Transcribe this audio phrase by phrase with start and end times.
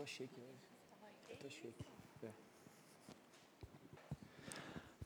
[0.00, 1.36] tô chique hoje.
[1.42, 1.84] tô chique.
[2.22, 2.28] É.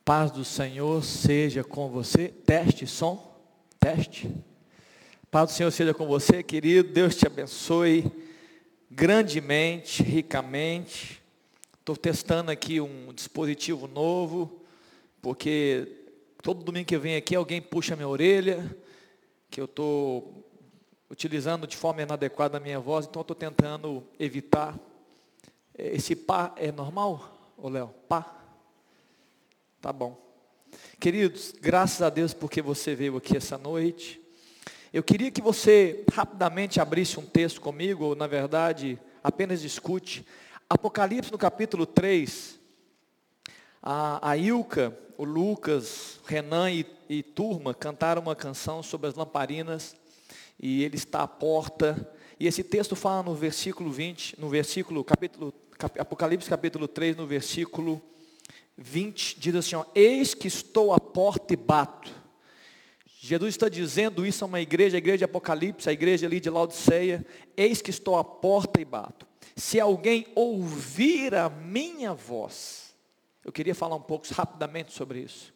[0.05, 2.29] Paz do Senhor seja com você.
[2.29, 3.37] Teste, som.
[3.81, 4.33] Teste.
[5.33, 6.93] Paz do Senhor seja com você, querido.
[6.93, 8.05] Deus te abençoe
[8.89, 11.21] grandemente, ricamente.
[11.81, 14.63] Estou testando aqui um dispositivo novo,
[15.21, 15.89] porque
[16.41, 18.65] todo domingo que eu venho aqui alguém puxa minha orelha,
[19.51, 20.45] que eu estou
[21.15, 24.77] utilizando de forma inadequada a minha voz, então estou tentando evitar.
[25.79, 27.95] Esse pá é normal, ô Léo?
[28.09, 28.35] Pá?
[29.81, 30.21] Tá bom.
[30.99, 34.21] Queridos, graças a Deus porque você veio aqui essa noite.
[34.93, 40.27] Eu queria que você rapidamente abrisse um texto comigo, ou na verdade, apenas discute.
[40.69, 42.59] Apocalipse no capítulo 3.
[43.81, 49.95] A, a Ilka, o Lucas, Renan e, e turma cantaram uma canção sobre as lamparinas
[50.59, 52.11] e ele está à porta.
[52.39, 57.27] E esse texto fala no versículo 20, no versículo, capítulo, cap, Apocalipse capítulo 3, no
[57.27, 58.03] versículo
[58.77, 62.11] 20, diz assim, ó, eis que estou à porta e bato.
[63.07, 66.51] Jesus está dizendo isso a uma igreja, a igreja de Apocalipse, a igreja ali de
[66.51, 67.25] Laodiceia,
[67.57, 69.27] eis que estou à porta e bato.
[69.57, 72.95] Se alguém ouvir a minha voz,
[73.45, 75.55] eu queria falar um pouco rapidamente sobre isso.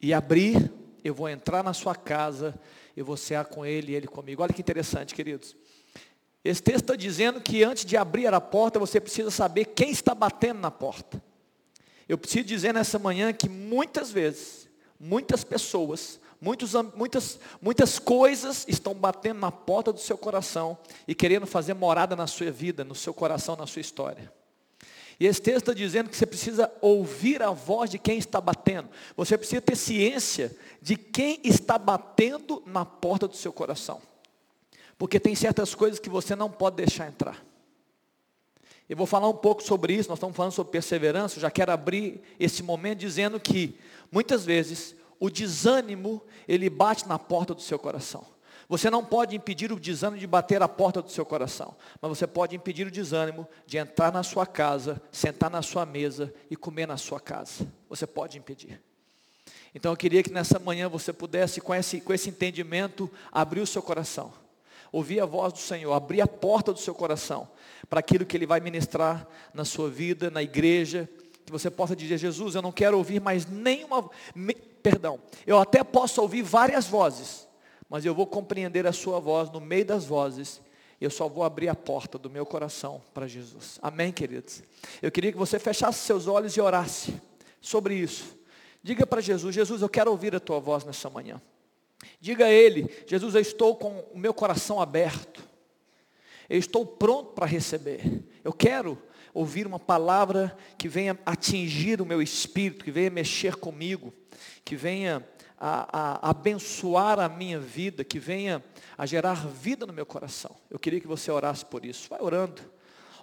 [0.00, 0.72] E abrir,
[1.04, 2.58] eu vou entrar na sua casa
[2.96, 4.42] eu vou cear com ele e ele comigo.
[4.42, 5.54] Olha que interessante, queridos.
[6.42, 10.14] Esse texto está dizendo que antes de abrir a porta, você precisa saber quem está
[10.14, 11.22] batendo na porta.
[12.08, 18.94] Eu preciso dizer nessa manhã que muitas vezes, muitas pessoas, muitos, muitas, muitas coisas estão
[18.94, 23.12] batendo na porta do seu coração e querendo fazer morada na sua vida, no seu
[23.12, 24.32] coração, na sua história.
[25.18, 28.88] E esse texto está dizendo que você precisa ouvir a voz de quem está batendo.
[29.16, 34.00] Você precisa ter ciência de quem está batendo na porta do seu coração.
[34.98, 37.44] Porque tem certas coisas que você não pode deixar entrar.
[38.88, 41.72] Eu vou falar um pouco sobre isso, nós estamos falando sobre perseverança, eu já quero
[41.72, 43.76] abrir esse momento dizendo que
[44.12, 48.24] muitas vezes o desânimo, ele bate na porta do seu coração.
[48.68, 52.26] Você não pode impedir o desânimo de bater a porta do seu coração, mas você
[52.26, 56.86] pode impedir o desânimo de entrar na sua casa, sentar na sua mesa e comer
[56.86, 57.66] na sua casa.
[57.88, 58.80] Você pode impedir.
[59.72, 63.66] Então eu queria que nessa manhã você pudesse, com esse, com esse entendimento, abrir o
[63.66, 64.32] seu coração,
[64.90, 67.48] ouvir a voz do Senhor, abrir a porta do seu coração
[67.88, 71.08] para aquilo que Ele vai ministrar na sua vida, na igreja,
[71.44, 75.84] que você possa dizer, Jesus, eu não quero ouvir mais nenhuma, me, perdão, eu até
[75.84, 77.45] posso ouvir várias vozes,
[77.88, 80.60] mas eu vou compreender a sua voz no meio das vozes.
[81.00, 83.78] Eu só vou abrir a porta do meu coração para Jesus.
[83.82, 84.62] Amém, queridos?
[85.02, 87.14] Eu queria que você fechasse seus olhos e orasse
[87.60, 88.36] sobre isso.
[88.82, 91.40] Diga para Jesus: Jesus, eu quero ouvir a tua voz nessa manhã.
[92.20, 95.46] Diga a Ele: Jesus, eu estou com o meu coração aberto.
[96.48, 98.22] Eu estou pronto para receber.
[98.44, 98.96] Eu quero
[99.34, 104.14] ouvir uma palavra que venha atingir o meu espírito, que venha mexer comigo,
[104.64, 105.26] que venha
[105.58, 108.62] a, a, abençoar a minha vida, que venha
[108.96, 110.54] a gerar vida no meu coração.
[110.70, 112.08] Eu queria que você orasse por isso.
[112.08, 112.62] Vai orando.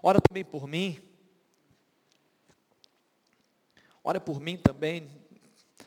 [0.02, 1.00] Ora também por mim.
[4.04, 5.10] Ora por mim também.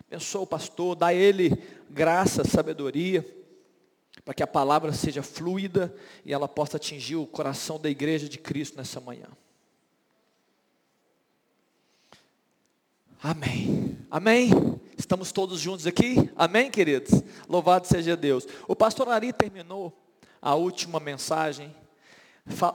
[0.07, 1.51] Abençoa o pastor, dá a ele
[1.91, 3.27] graça, sabedoria,
[4.25, 8.39] para que a palavra seja fluida e ela possa atingir o coração da igreja de
[8.39, 9.29] Cristo nessa manhã.
[13.23, 13.99] Amém.
[14.11, 14.51] Amém.
[14.97, 16.31] Estamos todos juntos aqui?
[16.35, 17.23] Amém, queridos?
[17.47, 18.47] Louvado seja Deus.
[18.67, 19.93] O pastor Ari terminou
[20.41, 21.75] a última mensagem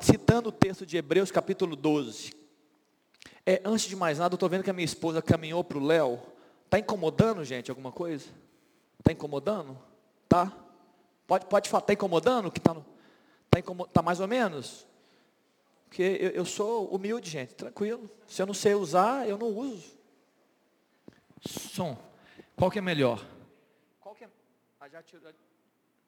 [0.01, 2.31] citando o texto de Hebreus capítulo 12.
[3.43, 5.83] É, antes de mais nada, eu estou vendo que a minha esposa caminhou para o
[5.83, 6.19] Léo.
[6.65, 8.25] Está incomodando, gente, alguma coisa?
[8.99, 9.75] Está incomodando?
[10.29, 10.55] Tá?
[11.25, 12.51] Pode, pode falar, está incomodando?
[12.51, 12.75] Que está
[13.49, 13.61] tá,
[13.91, 14.85] tá mais ou menos?
[15.89, 18.07] Porque eu, eu sou humilde, gente, tranquilo.
[18.27, 19.99] Se eu não sei usar, eu não uso.
[21.43, 22.10] Som.
[22.61, 23.19] Qual que é melhor?
[23.99, 24.29] Qual que é?
[24.79, 25.33] Ah, já tirou.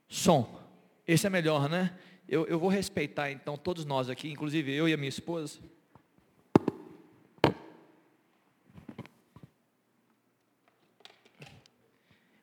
[0.07, 0.63] Som.
[1.07, 1.97] Esse é melhor, né?
[2.29, 5.59] Eu, eu vou respeitar então todos nós aqui, inclusive eu e a minha esposa.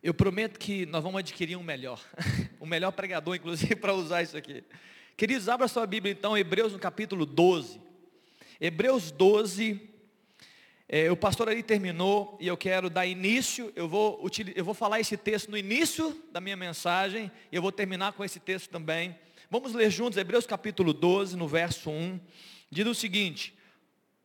[0.03, 2.05] Eu prometo que nós vamos adquirir um melhor.
[2.61, 4.65] um melhor pregador, inclusive, para usar isso aqui.
[5.17, 7.81] Queridos, abra sua Bíblia então, Hebreus no capítulo 12.
[8.61, 9.89] Hebreus 12,
[10.93, 14.99] é, o pastor ali terminou e eu quero dar início, eu vou, eu vou falar
[14.99, 19.17] esse texto no início da minha mensagem e eu vou terminar com esse texto também.
[19.49, 22.19] Vamos ler juntos Hebreus capítulo 12, no verso 1.
[22.73, 23.57] Diz o seguinte,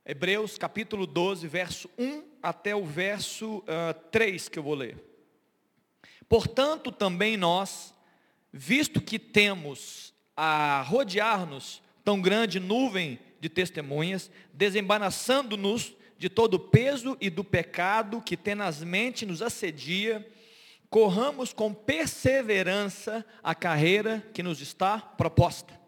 [0.03, 4.97] Hebreus capítulo 12, verso 1 até o verso uh, ah, 3 que eu vou ler.
[6.27, 7.93] Portanto, também nós,
[8.51, 15.93] visto que temos a rodear-nos tão grande nuvem de testemunhas, desembaraçando-nos
[16.25, 20.27] de todo o peso e do pecado que tenazmente nos assedia,
[20.89, 25.79] corramos com perseverança a carreira que nos está proposta,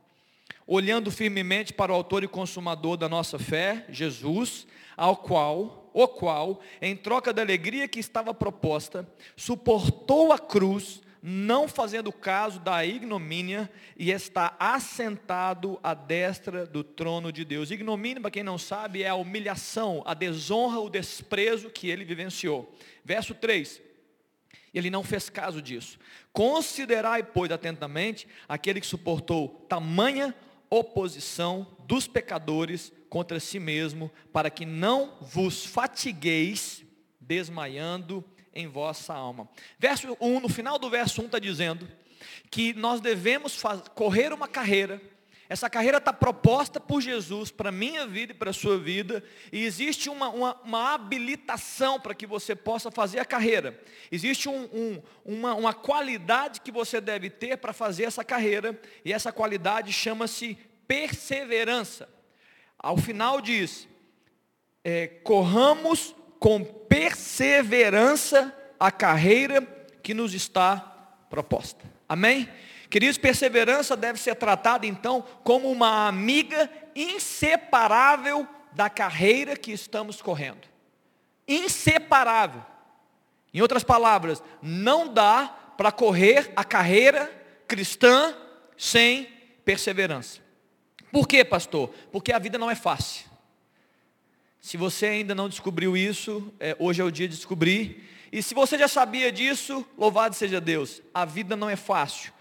[0.67, 6.61] olhando firmemente para o autor e consumador da nossa fé, Jesus, ao qual, o qual,
[6.79, 13.69] em troca da alegria que estava proposta, suportou a cruz, não fazendo caso da ignomínia,
[13.97, 17.71] e está assentado à destra do trono de Deus.
[17.71, 22.75] Ignomínia, para quem não sabe, é a humilhação, a desonra, o desprezo que ele vivenciou.
[23.03, 23.81] Verso 3.
[24.73, 25.97] Ele não fez caso disso.
[26.31, 30.35] Considerai, pois, atentamente aquele que suportou tamanha
[30.69, 36.83] oposição dos pecadores contra si mesmo, para que não vos fatigueis
[37.19, 38.23] desmaiando
[38.57, 39.47] em vossa alma.
[39.77, 41.87] Verso 1, no final do verso 1 está dizendo
[42.49, 43.61] que nós devemos
[43.93, 44.99] correr uma carreira.
[45.47, 49.23] Essa carreira está proposta por Jesus para a minha vida e para a sua vida.
[49.51, 53.79] E existe uma, uma, uma habilitação para que você possa fazer a carreira.
[54.11, 58.77] Existe um, um, uma, uma qualidade que você deve ter para fazer essa carreira.
[59.05, 62.09] E essa qualidade chama-se perseverança.
[62.77, 63.87] Ao final diz,
[64.83, 67.16] é, corramos com perseverança
[68.79, 69.61] a carreira
[70.01, 70.77] que nos está
[71.29, 71.83] proposta.
[72.07, 72.49] Amém?
[72.89, 80.67] Queridos, perseverança deve ser tratada então como uma amiga inseparável da carreira que estamos correndo.
[81.47, 82.65] Inseparável.
[83.53, 87.29] Em outras palavras, não dá para correr a carreira
[87.67, 88.35] cristã
[88.77, 89.25] sem
[89.65, 90.39] perseverança.
[91.11, 91.89] Por quê, pastor?
[92.11, 93.26] Porque a vida não é fácil.
[94.67, 98.03] Se você ainda não descobriu isso, é, hoje é o dia de descobrir.
[98.29, 101.01] E se você já sabia disso, louvado seja Deus.
[101.13, 102.33] A vida não é fácil.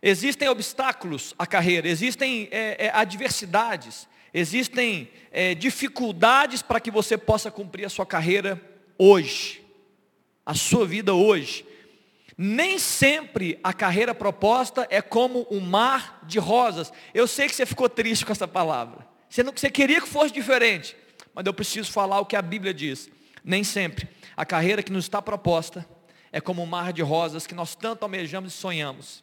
[0.00, 7.50] Existem obstáculos à carreira, existem é, é, adversidades, existem é, dificuldades para que você possa
[7.50, 8.58] cumprir a sua carreira
[8.96, 9.62] hoje,
[10.46, 11.66] a sua vida hoje.
[12.34, 16.90] Nem sempre a carreira proposta é como um mar de rosas.
[17.12, 19.06] Eu sei que você ficou triste com essa palavra.
[19.28, 21.01] Você, não, você queria que fosse diferente
[21.34, 23.10] mas eu preciso falar o que a Bíblia diz.
[23.44, 25.86] Nem sempre a carreira que nos está proposta
[26.30, 29.22] é como um mar de rosas que nós tanto almejamos e sonhamos.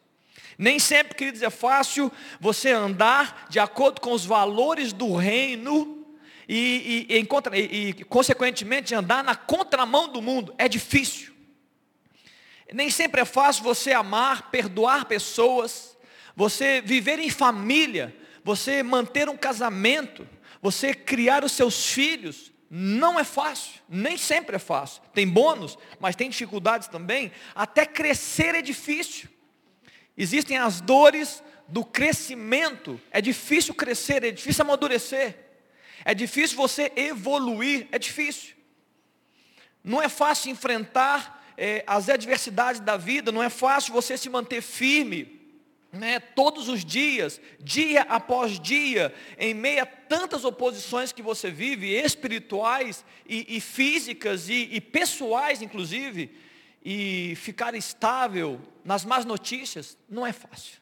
[0.57, 6.05] Nem sempre, queridos, é fácil você andar de acordo com os valores do reino
[6.47, 10.53] e, e, e, e, consequentemente, andar na contramão do mundo.
[10.57, 11.33] É difícil.
[12.73, 15.97] Nem sempre é fácil você amar, perdoar pessoas,
[16.35, 20.27] você viver em família, você manter um casamento.
[20.61, 25.01] Você criar os seus filhos não é fácil, nem sempre é fácil.
[25.13, 27.31] Tem bônus, mas tem dificuldades também.
[27.55, 29.29] Até crescer é difícil.
[30.15, 32.99] Existem as dores do crescimento.
[33.09, 35.35] É difícil crescer, é difícil amadurecer.
[36.05, 38.55] É difícil você evoluir, é difícil.
[39.83, 44.61] Não é fácil enfrentar é, as adversidades da vida, não é fácil você se manter
[44.61, 45.38] firme
[45.91, 51.89] né, todos os dias, dia após dia, em meio a tantas oposições que você vive,
[51.93, 56.31] espirituais e, e físicas e, e pessoais, inclusive,
[56.83, 60.79] e ficar estável nas más notícias, não é fácil.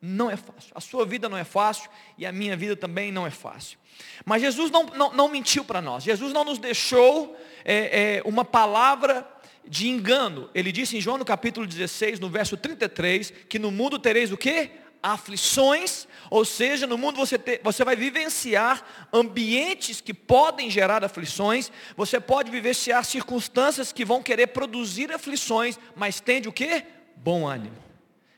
[0.00, 0.72] Não é fácil.
[0.74, 3.78] A sua vida não é fácil e a minha vida também não é fácil.
[4.24, 6.02] Mas Jesus não, não, não mentiu para nós.
[6.02, 9.22] Jesus não nos deixou é, é, uma palavra
[9.66, 10.50] de engano.
[10.54, 14.36] Ele disse em João no capítulo 16, no verso 33, que no mundo tereis o
[14.36, 14.70] quê?
[15.02, 22.20] Aflições, ou seja, no mundo você, você vai vivenciar ambientes que podem gerar aflições, você
[22.20, 26.84] pode vivenciar circunstâncias que vão querer produzir aflições, mas tende o quê?
[27.16, 27.76] Bom ânimo,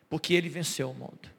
[0.08, 1.34] porque ele venceu o mundo.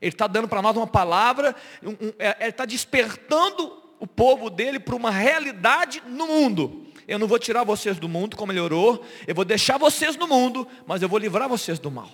[0.00, 4.48] Ele está dando para nós uma palavra, um, um, é, ele está despertando o povo
[4.48, 6.89] dele para uma realidade no mundo.
[7.10, 10.28] Eu não vou tirar vocês do mundo, como ele orou, eu vou deixar vocês no
[10.28, 12.08] mundo, mas eu vou livrar vocês do mal.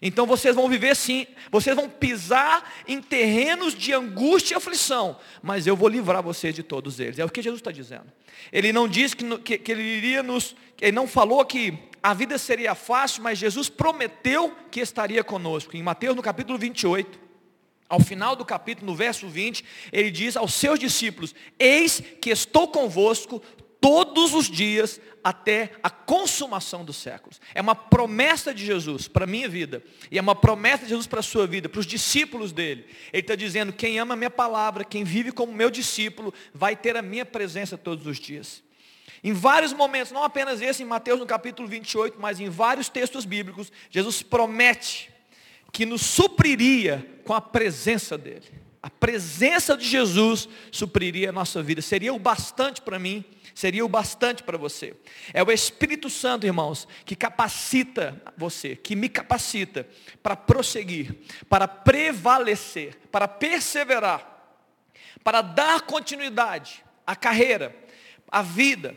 [0.00, 5.66] Então vocês vão viver sim, vocês vão pisar em terrenos de angústia e aflição, mas
[5.66, 7.18] eu vou livrar vocês de todos eles.
[7.18, 8.06] É o que Jesus está dizendo.
[8.50, 12.38] Ele não disse que, que, que ele iria nos, ele não falou que a vida
[12.38, 15.76] seria fácil, mas Jesus prometeu que estaria conosco.
[15.76, 17.28] Em Mateus no capítulo 28,
[17.88, 22.68] ao final do capítulo, no verso 20, ele diz aos seus discípulos: Eis que estou
[22.68, 23.42] convosco
[23.80, 27.40] todos os dias até a consumação dos séculos.
[27.54, 29.82] É uma promessa de Jesus para a minha vida.
[30.10, 32.86] E é uma promessa de Jesus para a sua vida, para os discípulos dele.
[33.12, 36.96] Ele está dizendo, quem ama a minha palavra, quem vive como meu discípulo, vai ter
[36.96, 38.62] a minha presença todos os dias.
[39.22, 43.24] Em vários momentos, não apenas esse em Mateus no capítulo 28, mas em vários textos
[43.24, 45.10] bíblicos, Jesus promete
[45.72, 48.46] que nos supriria com a presença dele.
[48.82, 51.82] A presença de Jesus supriria a nossa vida.
[51.82, 53.24] Seria o bastante para mim,
[53.58, 54.94] seria o bastante para você.
[55.34, 59.84] É o Espírito Santo, irmãos, que capacita você, que me capacita
[60.22, 61.16] para prosseguir,
[61.48, 64.62] para prevalecer, para perseverar,
[65.24, 67.74] para dar continuidade à carreira,
[68.30, 68.94] à vida.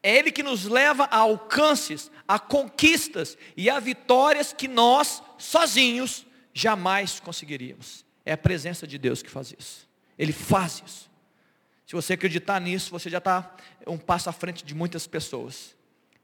[0.00, 6.24] É Ele que nos leva a alcances, a conquistas e a vitórias que nós, sozinhos,
[6.54, 8.06] jamais conseguiríamos.
[8.24, 9.88] É a presença de Deus que faz isso.
[10.16, 11.15] Ele faz isso.
[11.86, 13.54] Se você acreditar nisso, você já está
[13.86, 15.76] um passo à frente de muitas pessoas.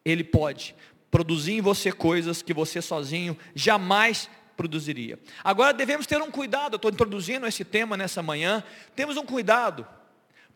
[0.05, 0.75] Ele pode
[1.09, 5.21] produzir em você coisas que você sozinho jamais produziria.
[5.45, 8.65] Agora devemos ter um cuidado, estou introduzindo esse tema nessa manhã,
[8.97, 9.87] temos um cuidado,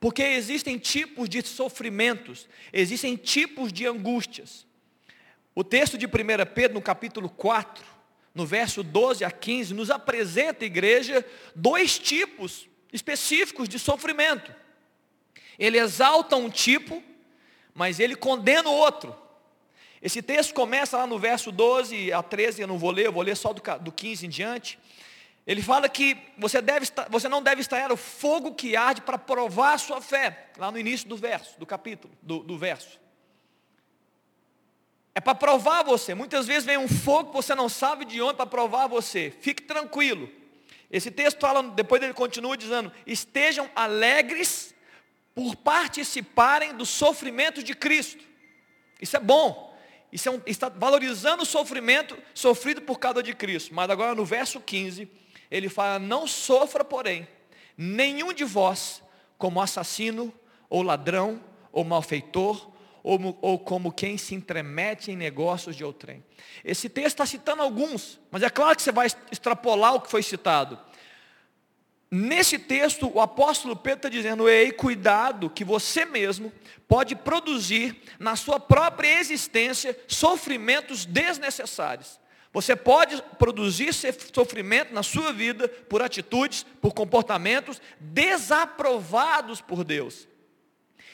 [0.01, 4.67] porque existem tipos de sofrimentos, existem tipos de angústias.
[5.55, 6.11] O texto de 1
[6.53, 7.85] Pedro, no capítulo 4,
[8.35, 14.66] no verso 12 a 15, nos apresenta, igreja, dois tipos específicos de sofrimento.
[15.59, 17.03] Ele exalta um tipo,
[17.75, 19.15] mas ele condena o outro.
[20.01, 23.23] Esse texto começa lá no verso 12 a 13, eu não vou ler, eu vou
[23.23, 24.79] ler só do, do 15 em diante.
[25.47, 29.75] Ele fala que você, deve, você não deve estar o fogo que arde para provar
[29.75, 33.01] a sua fé, lá no início do verso, do capítulo, do, do verso.
[35.15, 36.15] É para provar você.
[36.15, 39.33] Muitas vezes vem um fogo que você não sabe de onde para provar você.
[39.41, 40.29] Fique tranquilo.
[40.91, 44.75] Esse texto fala, depois ele continua dizendo: estejam alegres
[45.37, 48.25] por participarem do sofrimento de Cristo.
[48.99, 49.77] Isso é bom.
[50.11, 53.75] Isso é um, está valorizando o sofrimento sofrido por causa de Cristo.
[53.75, 55.07] Mas agora no verso 15,
[55.51, 57.29] ele fala: Não sofra, porém,
[57.77, 59.03] nenhum de vós
[59.37, 60.33] como assassino,
[60.71, 61.39] ou ladrão,
[61.71, 62.71] ou malfeitor,
[63.03, 66.25] ou, ou como quem se entremete em negócios de outrem.
[66.65, 70.23] Esse texto está citando alguns, mas é claro que você vai extrapolar o que foi
[70.23, 70.81] citado.
[72.19, 76.51] Nesse texto, o apóstolo Pedro está dizendo, ei, cuidado, que você mesmo
[76.89, 82.19] pode produzir na sua própria existência sofrimentos desnecessários.
[82.55, 90.27] Você pode produzir sofrimento na sua vida por atitudes, por comportamentos desaprovados por Deus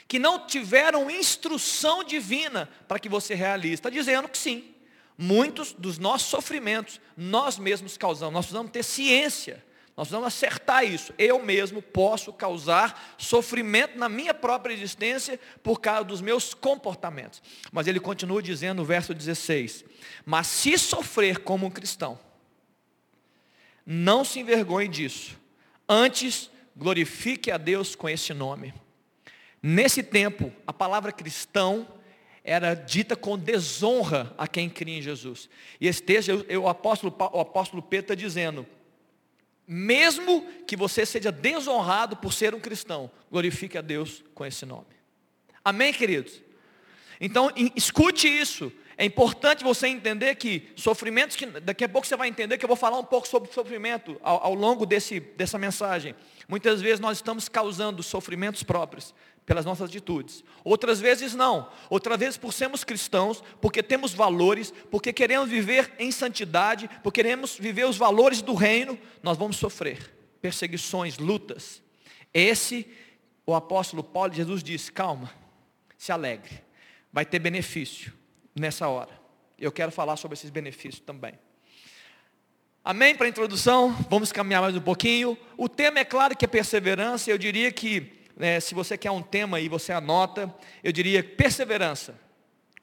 [0.06, 3.74] que não tiveram instrução divina para que você realize.
[3.74, 4.74] Está dizendo que sim.
[5.16, 8.34] Muitos dos nossos sofrimentos nós mesmos causamos.
[8.34, 9.64] Nós precisamos ter ciência.
[9.96, 11.12] Nós precisamos acertar isso.
[11.18, 17.42] Eu mesmo posso causar sofrimento na minha própria existência por causa dos meus comportamentos.
[17.70, 19.84] Mas ele continua dizendo no verso 16:
[20.24, 22.18] Mas se sofrer como um cristão,
[23.84, 25.38] não se envergonhe disso.
[25.86, 28.72] Antes, glorifique a Deus com esse nome.
[29.62, 31.86] Nesse tempo, a palavra cristão
[32.42, 35.48] era dita com desonra a quem cria em Jesus.
[35.80, 38.66] E esse texto, eu, eu, o, apóstolo, o apóstolo Pedro está dizendo,
[39.66, 44.86] mesmo que você seja desonrado por ser um cristão, glorifique a Deus com esse nome.
[45.64, 46.42] Amém, queridos?
[47.20, 48.72] Então, escute isso.
[48.96, 52.68] É importante você entender que sofrimentos, que daqui a pouco você vai entender que eu
[52.68, 56.14] vou falar um pouco sobre sofrimento ao, ao longo desse, dessa mensagem.
[56.48, 60.44] Muitas vezes nós estamos causando sofrimentos próprios pelas nossas atitudes.
[60.64, 61.70] Outras vezes não.
[61.90, 67.56] Outras vezes por sermos cristãos, porque temos valores, porque queremos viver em santidade, porque queremos
[67.56, 71.80] viver os valores do reino, nós vamos sofrer perseguições, lutas.
[72.34, 72.86] Esse,
[73.46, 75.32] o apóstolo Paulo, Jesus disse, calma,
[75.96, 76.62] se alegre,
[77.12, 78.12] vai ter benefício
[78.54, 79.20] nessa hora.
[79.56, 81.34] Eu quero falar sobre esses benefícios também.
[82.84, 83.92] Amém para a introdução?
[84.10, 85.38] Vamos caminhar mais um pouquinho.
[85.56, 89.22] O tema é claro que é perseverança, eu diria que né, se você quer um
[89.22, 92.18] tema e você anota, eu diria perseverança.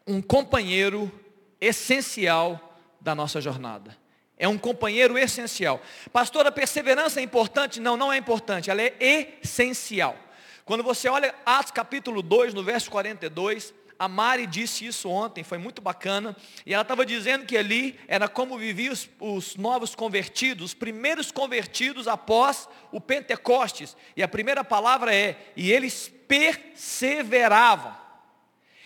[0.06, 1.12] Um companheiro
[1.60, 3.98] essencial da nossa jornada.
[4.38, 5.82] É um companheiro essencial.
[6.14, 7.80] Pastor, a perseverança é importante?
[7.80, 10.16] Não, não é importante, ela é essencial.
[10.64, 15.58] Quando você olha Atos capítulo 2, no verso 42, a Mari disse isso ontem, foi
[15.58, 16.34] muito bacana.
[16.66, 21.34] E ela estava dizendo que ali era como viviam os, os, novos convertidos, os primeiros
[21.34, 23.98] convertidos após o Pentecostes.
[24.16, 27.94] E a primeira palavra é, e eles perseveravam.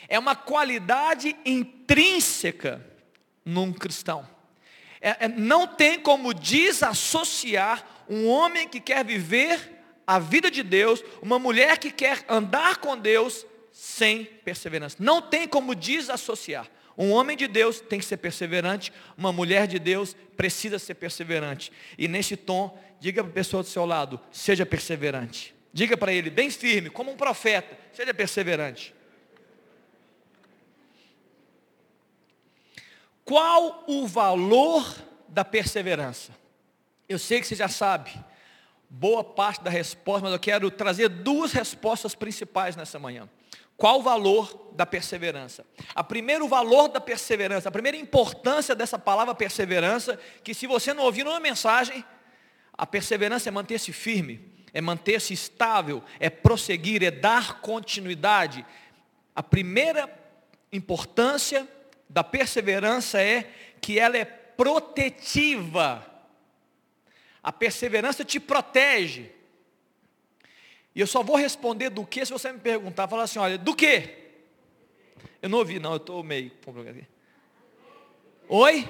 [0.08, 2.84] É uma qualidade intrínseca
[3.46, 4.28] num cristão.
[5.00, 11.04] É, é, não tem como desassociar um homem que quer viver a vida de Deus,
[11.22, 14.96] uma mulher que quer andar com Deus, sem perseverança.
[15.00, 16.70] Não tem como desassociar.
[16.96, 21.72] Um homem de Deus tem que ser perseverante, uma mulher de Deus precisa ser perseverante.
[21.98, 25.56] E nesse tom, diga para a pessoa do seu lado, seja perseverante.
[25.74, 28.94] Diga para ele, bem firme, como um profeta, seja perseverante.
[33.26, 34.96] Qual o valor
[35.28, 36.32] da perseverança?
[37.10, 38.12] Eu sei que você já sabe.
[38.88, 43.28] boa parte da resposta, mas eu quero trazer duas respostas principais nessa manhã.
[43.78, 45.66] Qual o valor da perseverança?
[45.94, 51.04] A primeiro valor da perseverança, a primeira importância dessa palavra perseverança, que se você não
[51.04, 52.04] ouvir uma mensagem,
[52.74, 58.66] a perseverança é manter-se firme, é manter-se estável, é prosseguir, é dar continuidade.
[59.36, 60.10] A primeira
[60.72, 61.68] importância
[62.10, 63.50] da perseverança é
[63.82, 66.06] que ela é protetiva.
[67.42, 69.32] A perseverança te protege.
[70.96, 73.76] E eu só vou responder do que se você me perguntar, falar assim, olha, do
[73.76, 74.10] que?
[75.42, 76.52] Eu não ouvi, não, eu estou meio.
[78.48, 78.90] Oi?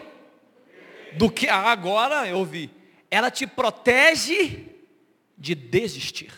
[1.13, 1.48] Do que?
[1.48, 2.69] Ah, agora eu ouvi.
[3.10, 4.65] Ela te protege
[5.38, 6.33] de desistir.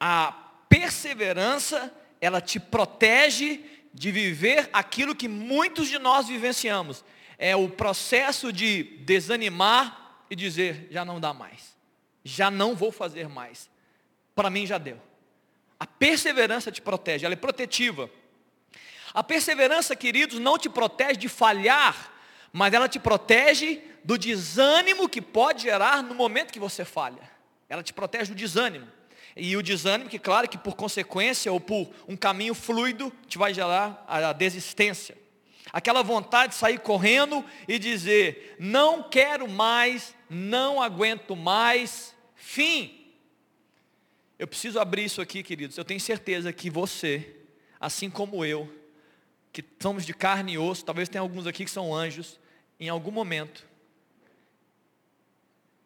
[0.00, 0.32] A
[0.68, 3.60] perseverança, ela te protege
[3.92, 7.04] de viver aquilo que muitos de nós vivenciamos.
[7.38, 11.75] É o processo de desanimar e dizer, já não dá mais
[12.26, 13.70] já não vou fazer mais.
[14.34, 15.00] Para mim já deu.
[15.78, 18.10] A perseverança te protege, ela é protetiva.
[19.14, 22.12] A perseverança, queridos, não te protege de falhar,
[22.52, 27.30] mas ela te protege do desânimo que pode gerar no momento que você falha.
[27.68, 28.88] Ela te protege do desânimo.
[29.36, 33.54] E o desânimo, que claro que por consequência ou por um caminho fluido, te vai
[33.54, 35.16] gerar a desistência.
[35.72, 42.15] Aquela vontade de sair correndo e dizer, não quero mais, não aguento mais,
[42.46, 42.96] Fim.
[44.38, 45.76] Eu preciso abrir isso aqui, queridos.
[45.76, 47.34] Eu tenho certeza que você,
[47.80, 48.72] assim como eu,
[49.52, 52.38] que somos de carne e osso, talvez tenha alguns aqui que são anjos,
[52.78, 53.66] em algum momento,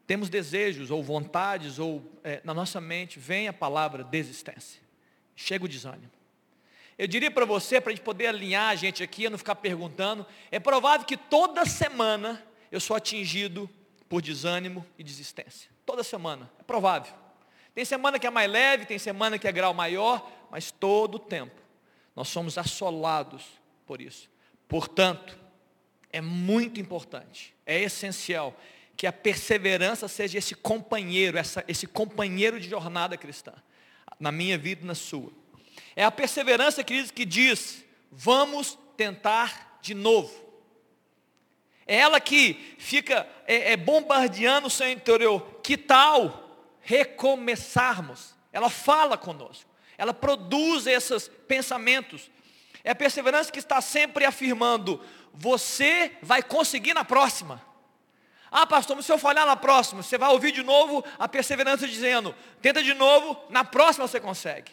[0.07, 4.83] temos desejos ou vontades, ou é, na nossa mente vem a palavra desistência.
[5.35, 6.11] Chega o desânimo.
[6.99, 9.55] Eu diria para você, para a gente poder alinhar a gente aqui, eu não ficar
[9.55, 13.69] perguntando, é provável que toda semana eu sou atingido
[14.11, 15.71] por desânimo e desistência.
[15.87, 17.15] Toda semana, é provável.
[17.73, 21.19] Tem semana que é mais leve, tem semana que é grau maior, mas todo o
[21.21, 21.55] tempo
[22.17, 23.45] nós somos assolados
[23.87, 24.29] por isso.
[24.67, 25.39] Portanto,
[26.13, 28.59] é muito importante, é essencial
[28.97, 33.53] que a perseverança seja esse companheiro, essa, esse companheiro de jornada cristã,
[34.19, 35.31] na minha vida e na sua.
[35.95, 40.50] É a perseverança, queridos, que diz, vamos tentar de novo.
[41.91, 45.59] É ela que fica é, é, bombardeando o seu interior.
[45.61, 46.49] Que tal
[46.83, 48.33] recomeçarmos?
[48.53, 49.69] Ela fala conosco.
[49.99, 52.31] Ela produz esses pensamentos.
[52.85, 57.61] É a perseverança que está sempre afirmando: você vai conseguir na próxima.
[58.53, 61.89] Ah, pastor, mas se eu falhar na próxima, você vai ouvir de novo a perseverança
[61.89, 64.71] dizendo: tenta de novo, na próxima você consegue.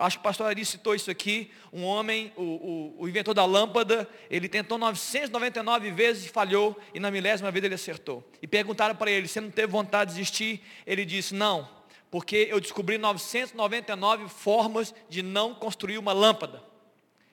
[0.00, 1.50] Acho que o pastor Ari citou isso aqui.
[1.70, 6.98] Um homem, o, o, o, inventor da lâmpada, ele tentou 999 vezes e falhou, e
[6.98, 8.26] na milésima vez ele acertou.
[8.40, 10.62] E perguntaram para ele, você não teve vontade de desistir?
[10.86, 11.68] Ele disse, não,
[12.10, 16.62] porque eu descobri 999 formas de não construir uma lâmpada.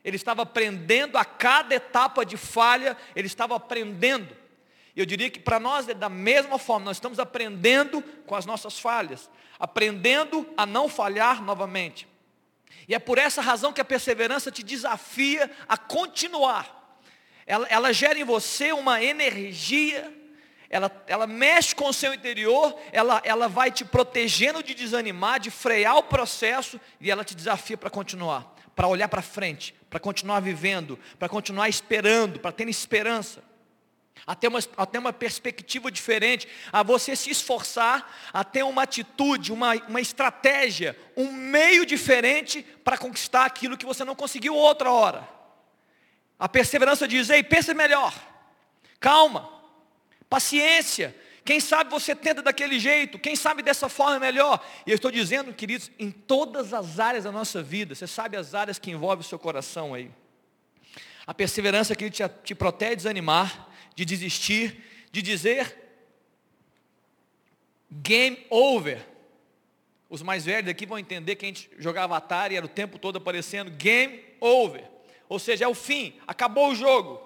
[0.04, 4.36] Ele estava aprendendo a cada etapa de falha, ele estava aprendendo.
[4.94, 8.78] Eu diria que para nós é da mesma forma, nós estamos aprendendo com as nossas
[8.78, 12.06] falhas, aprendendo a não falhar novamente.
[12.88, 17.00] E é por essa razão que a perseverança te desafia a continuar.
[17.46, 20.14] Ela, ela gera em você uma energia,
[20.70, 25.50] ela, ela mexe com o seu interior, ela, ela vai te protegendo de desanimar, de
[25.50, 30.42] frear o processo, e ela te desafia para continuar, para olhar para frente, para continuar
[30.42, 33.42] vivendo, para continuar esperando, para ter esperança
[34.26, 38.84] a ter, uma, a ter uma perspectiva diferente, a você se esforçar, a ter uma
[38.84, 44.92] atitude, uma, uma estratégia, um meio diferente para conquistar aquilo que você não conseguiu outra
[44.92, 45.28] hora.
[46.40, 48.14] A perseverança diz, ei, pensa melhor,
[49.00, 49.50] calma,
[50.30, 51.16] paciência,
[51.48, 54.62] quem sabe você tenta daquele jeito, quem sabe dessa forma é melhor.
[54.86, 58.54] E eu estou dizendo, queridos, em todas as áreas da nossa vida, você sabe as
[58.54, 60.12] áreas que envolvem o seu coração aí.
[61.26, 63.67] A perseverança que te, te protege de desanimar,
[63.98, 65.76] de desistir, de dizer
[67.92, 69.04] game over.
[70.08, 73.00] Os mais velhos aqui vão entender que a gente jogava Atari e era o tempo
[73.00, 74.88] todo aparecendo game over.
[75.28, 77.20] Ou seja, é o fim, acabou o jogo.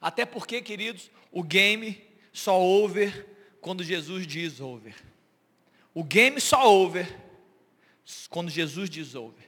[0.00, 2.00] Até porque, queridos, o game
[2.32, 3.26] só over
[3.60, 4.94] quando Jesus diz over.
[5.92, 7.12] O game só over
[8.30, 9.44] quando Jesus diz over.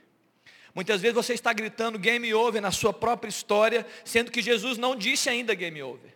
[0.74, 4.96] Muitas vezes você está gritando game over na sua própria história, sendo que Jesus não
[4.96, 6.15] disse ainda game over.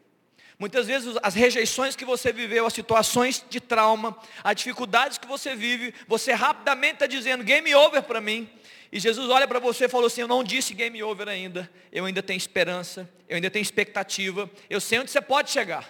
[0.61, 5.57] Muitas vezes as rejeições que você viveu, as situações de trauma, as dificuldades que você
[5.57, 8.47] vive, você rapidamente está dizendo game over para mim.
[8.93, 12.05] E Jesus olha para você e falou assim: Eu não disse game over ainda, eu
[12.05, 15.89] ainda tenho esperança, eu ainda tenho expectativa, eu sei onde você pode chegar.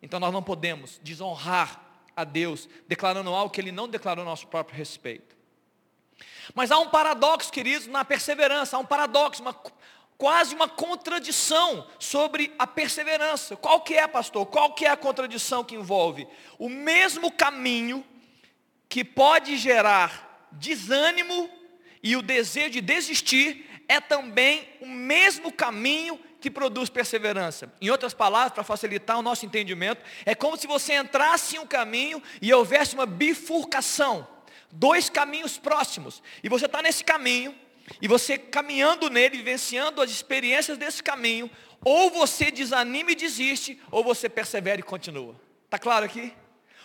[0.00, 1.82] Então nós não podemos desonrar
[2.14, 5.34] a Deus declarando algo que Ele não declarou a nosso próprio respeito.
[6.54, 9.56] Mas há um paradoxo, queridos, na perseverança, há um paradoxo, uma,
[10.16, 13.56] quase uma contradição sobre a perseverança.
[13.56, 14.46] Qual que é, pastor?
[14.46, 16.26] Qual que é a contradição que envolve?
[16.58, 18.04] O mesmo caminho
[18.88, 21.50] que pode gerar desânimo
[22.02, 27.72] e o desejo de desistir é também o mesmo caminho que produz perseverança.
[27.80, 31.66] Em outras palavras, para facilitar o nosso entendimento, é como se você entrasse em um
[31.66, 34.26] caminho e houvesse uma bifurcação,
[34.70, 37.54] dois caminhos próximos, e você está nesse caminho,
[38.00, 41.50] e você caminhando nele, vivenciando as experiências desse caminho,
[41.84, 45.38] ou você desanima e desiste, ou você persevera e continua.
[45.64, 46.32] Está claro aqui?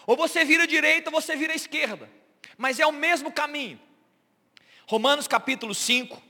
[0.06, 2.10] Ou você vira direita, ou você vira esquerda.
[2.58, 3.80] Mas é o mesmo caminho.
[4.88, 6.22] Romanos capítulo 5,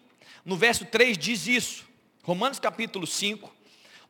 [0.46, 1.88] no verso 3 diz isso.
[2.24, 3.52] Romanos capítulo 5,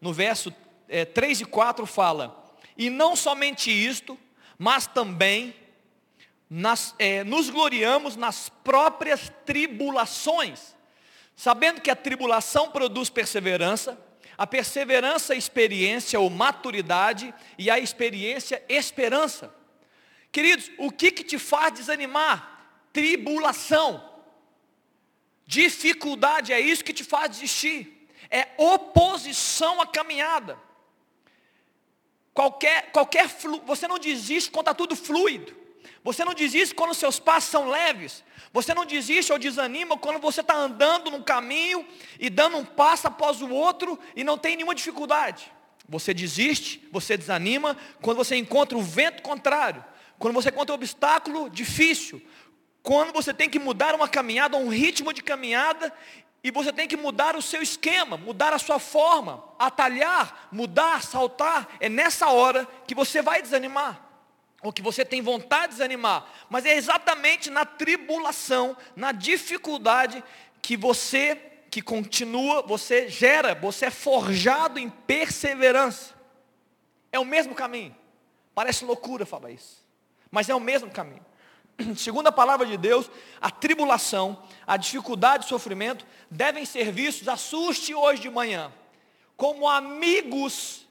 [0.01, 0.53] no verso
[0.89, 4.19] é, 3 e 4 fala: E não somente isto,
[4.57, 5.55] mas também
[6.49, 10.75] nas, é, nos gloriamos nas próprias tribulações,
[11.35, 13.97] sabendo que a tribulação produz perseverança,
[14.37, 19.53] a perseverança experiência ou maturidade e a experiência esperança.
[20.31, 22.87] Queridos, o que, que te faz desanimar?
[22.91, 24.09] Tribulação.
[25.45, 28.07] Dificuldade é isso que te faz desistir.
[28.29, 30.57] É oposição à caminhada.
[32.33, 33.27] Qualquer, qualquer
[33.65, 35.59] você não desiste quando está tudo fluido.
[36.03, 38.23] Você não desiste quando seus passos são leves.
[38.53, 41.85] Você não desiste ou desanima quando você está andando num caminho
[42.19, 45.51] e dando um passo após o outro e não tem nenhuma dificuldade.
[45.87, 49.83] Você desiste, você desanima quando você encontra o vento contrário,
[50.17, 52.21] quando você encontra um obstáculo difícil,
[52.81, 55.91] quando você tem que mudar uma caminhada, um ritmo de caminhada,
[56.41, 61.67] e você tem que mudar o seu esquema, mudar a sua forma, atalhar, mudar, saltar.
[61.79, 64.08] É nessa hora que você vai desanimar
[64.61, 70.23] ou que você tem vontade de desanimar, mas é exatamente na tribulação, na dificuldade
[70.61, 71.35] que você
[71.69, 76.15] que continua, você gera, você é forjado em perseverança.
[77.11, 77.95] É o mesmo caminho.
[78.55, 79.85] Parece loucura falar isso,
[80.31, 81.25] mas é o mesmo caminho.
[81.95, 87.93] Segundo a palavra de Deus, a tribulação, a dificuldade e sofrimento devem ser vistos, assuste
[87.93, 88.73] hoje de manhã,
[89.37, 90.87] como amigos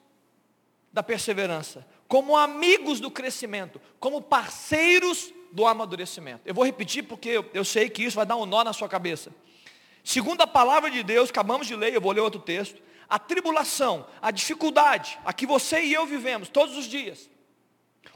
[0.93, 6.41] da perseverança, como amigos do crescimento, como parceiros do amadurecimento.
[6.47, 9.31] Eu vou repetir porque eu, sei que isso vai dar um nó na sua cabeça.
[10.03, 14.07] Segundo a palavra de Deus, acabamos de ler, eu vou ler outro texto, a tribulação,
[14.23, 17.29] a dificuldade, a que você e eu vivemos todos os dias,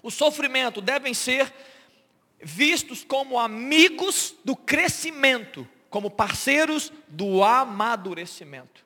[0.02, 1.52] o sofrimento devem ser
[2.42, 8.84] vistos como amigos do crescimento, como parceiros do amadurecimento.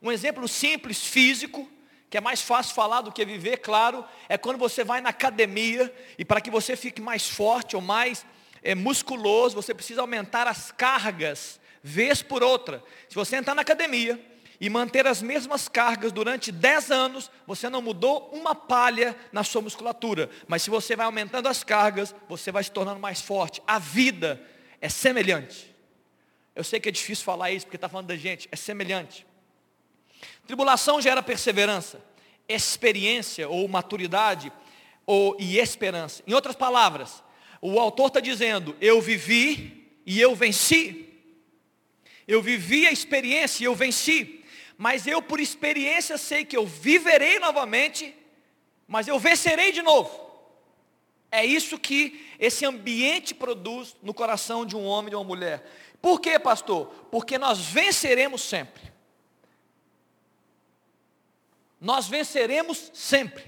[0.00, 1.68] Um exemplo simples, físico,
[2.10, 5.94] que é mais fácil falar do que viver, claro, é quando você vai na academia
[6.18, 8.26] e para que você fique mais forte ou mais
[8.64, 12.82] é, musculoso, você precisa aumentar as cargas, vez por outra.
[13.08, 14.20] Se você entrar na academia
[14.60, 19.62] e manter as mesmas cargas durante 10 anos, você não mudou uma palha na sua
[19.62, 20.28] musculatura.
[20.48, 23.62] Mas se você vai aumentando as cargas, você vai se tornando mais forte.
[23.68, 24.42] A vida
[24.80, 25.72] é semelhante.
[26.56, 29.29] Eu sei que é difícil falar isso porque está falando da gente, é semelhante.
[30.50, 32.04] Tribulação gera perseverança,
[32.48, 34.52] experiência ou maturidade
[35.06, 36.24] ou, e esperança.
[36.26, 37.22] Em outras palavras,
[37.62, 41.08] o autor está dizendo, eu vivi e eu venci.
[42.26, 44.44] Eu vivi a experiência e eu venci.
[44.76, 48.12] Mas eu por experiência sei que eu viverei novamente,
[48.88, 50.10] mas eu vencerei de novo.
[51.30, 55.64] É isso que esse ambiente produz no coração de um homem e de uma mulher.
[56.02, 56.86] Por quê, pastor?
[57.08, 58.89] Porque nós venceremos sempre.
[61.80, 63.44] Nós venceremos sempre.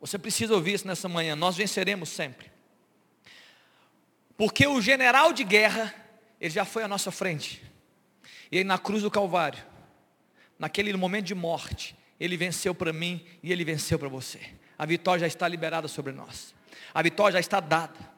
[0.00, 1.36] Você precisa ouvir isso nessa manhã.
[1.36, 2.50] Nós venceremos sempre.
[4.36, 5.94] Porque o general de guerra,
[6.40, 7.62] ele já foi à nossa frente.
[8.50, 9.64] E ele na cruz do Calvário,
[10.58, 14.40] naquele momento de morte, ele venceu para mim e ele venceu para você.
[14.76, 16.52] A vitória já está liberada sobre nós.
[16.92, 18.12] A vitória já está dada.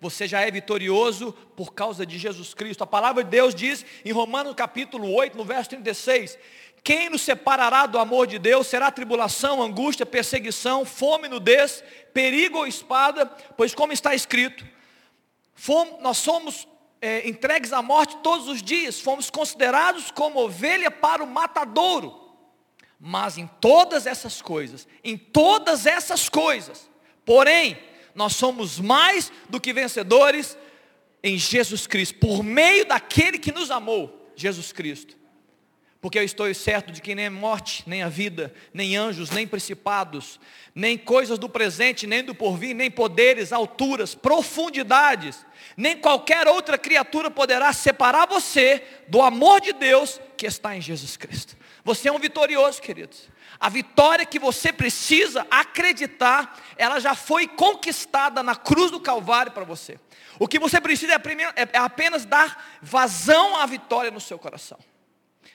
[0.00, 2.82] Você já é vitorioso por causa de Jesus Cristo.
[2.82, 6.36] A palavra de Deus diz em Romanos capítulo 8, no verso 36,
[6.84, 8.66] quem nos separará do amor de Deus?
[8.66, 13.26] Será tribulação, angústia, perseguição, fome, nudez, perigo ou espada?
[13.56, 14.66] Pois como está escrito,
[15.54, 16.66] fomos, nós somos
[17.00, 22.20] é, entregues à morte todos os dias, fomos considerados como ovelha para o matadouro.
[22.98, 26.88] Mas em todas essas coisas, em todas essas coisas,
[27.24, 27.78] porém,
[28.12, 30.58] nós somos mais do que vencedores
[31.22, 35.21] em Jesus Cristo, por meio daquele que nos amou, Jesus Cristo.
[36.02, 39.46] Porque eu estou certo de que nem a morte, nem a vida, nem anjos, nem
[39.46, 40.40] principados,
[40.74, 47.30] nem coisas do presente, nem do porvir, nem poderes, alturas, profundidades, nem qualquer outra criatura
[47.30, 51.56] poderá separar você do amor de Deus que está em Jesus Cristo.
[51.84, 53.28] Você é um vitorioso, queridos.
[53.60, 59.62] A vitória que você precisa acreditar, ela já foi conquistada na cruz do Calvário para
[59.62, 60.00] você.
[60.36, 64.80] O que você precisa é, é, é apenas dar vazão à vitória no seu coração.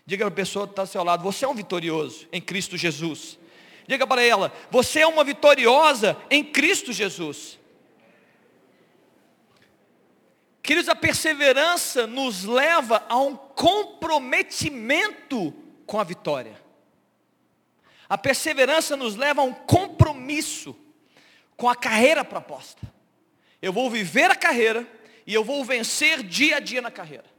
[0.07, 2.77] Diga para a pessoa que está ao seu lado, você é um vitorioso em Cristo
[2.77, 3.37] Jesus.
[3.85, 7.59] Diga para ela, você é uma vitoriosa em Cristo Jesus.
[10.63, 15.53] Queridos, a perseverança nos leva a um comprometimento
[15.85, 16.57] com a vitória.
[18.07, 20.73] A perseverança nos leva a um compromisso
[21.57, 22.81] com a carreira proposta.
[23.61, 24.87] Eu vou viver a carreira
[25.25, 27.35] e eu vou vencer dia a dia na carreira.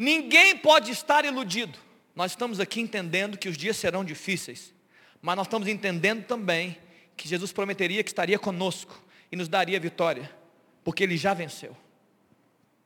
[0.00, 1.78] Ninguém pode estar iludido.
[2.16, 4.72] Nós estamos aqui entendendo que os dias serão difíceis,
[5.20, 6.78] mas nós estamos entendendo também
[7.18, 8.98] que Jesus prometeria que estaria conosco
[9.30, 10.34] e nos daria vitória,
[10.82, 11.76] porque Ele já venceu.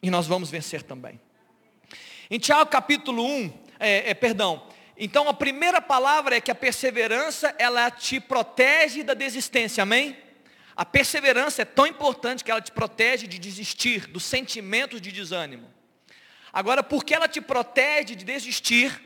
[0.02, 1.20] E nós vamos vencer também.
[2.28, 7.54] Em Tiago capítulo 1, é, é, perdão, então a primeira palavra é que a perseverança,
[7.60, 10.16] ela te protege da desistência, amém?
[10.74, 15.73] A perseverança é tão importante que ela te protege de desistir, dos sentimentos de desânimo.
[16.54, 19.02] Agora, porque ela te protege de desistir,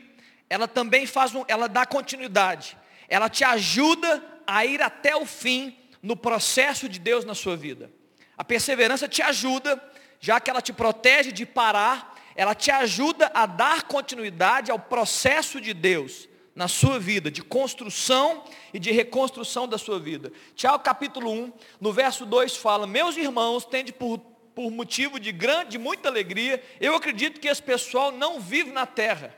[0.47, 2.77] ela também faz um, ela dá continuidade.
[3.07, 7.91] Ela te ajuda a ir até o fim no processo de Deus na sua vida.
[8.37, 9.83] A perseverança te ajuda,
[10.19, 15.59] já que ela te protege de parar, ela te ajuda a dar continuidade ao processo
[15.59, 20.31] de Deus na sua vida, de construção e de reconstrução da sua vida.
[20.55, 24.19] Tiago capítulo 1, no verso 2 fala: Meus irmãos, tende por
[24.59, 26.61] por motivo de grande, de muita alegria.
[26.81, 29.33] Eu acredito que esse pessoal não vive na terra.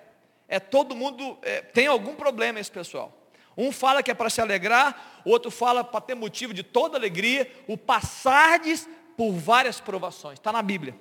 [0.47, 3.15] É todo mundo, é, tem algum problema esse pessoal.
[3.55, 6.97] Um fala que é para se alegrar, o outro fala para ter motivo de toda
[6.97, 10.39] alegria, o passardes por várias provações.
[10.39, 10.95] Está na Bíblia.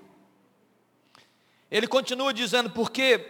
[1.70, 3.26] Ele continua dizendo, porque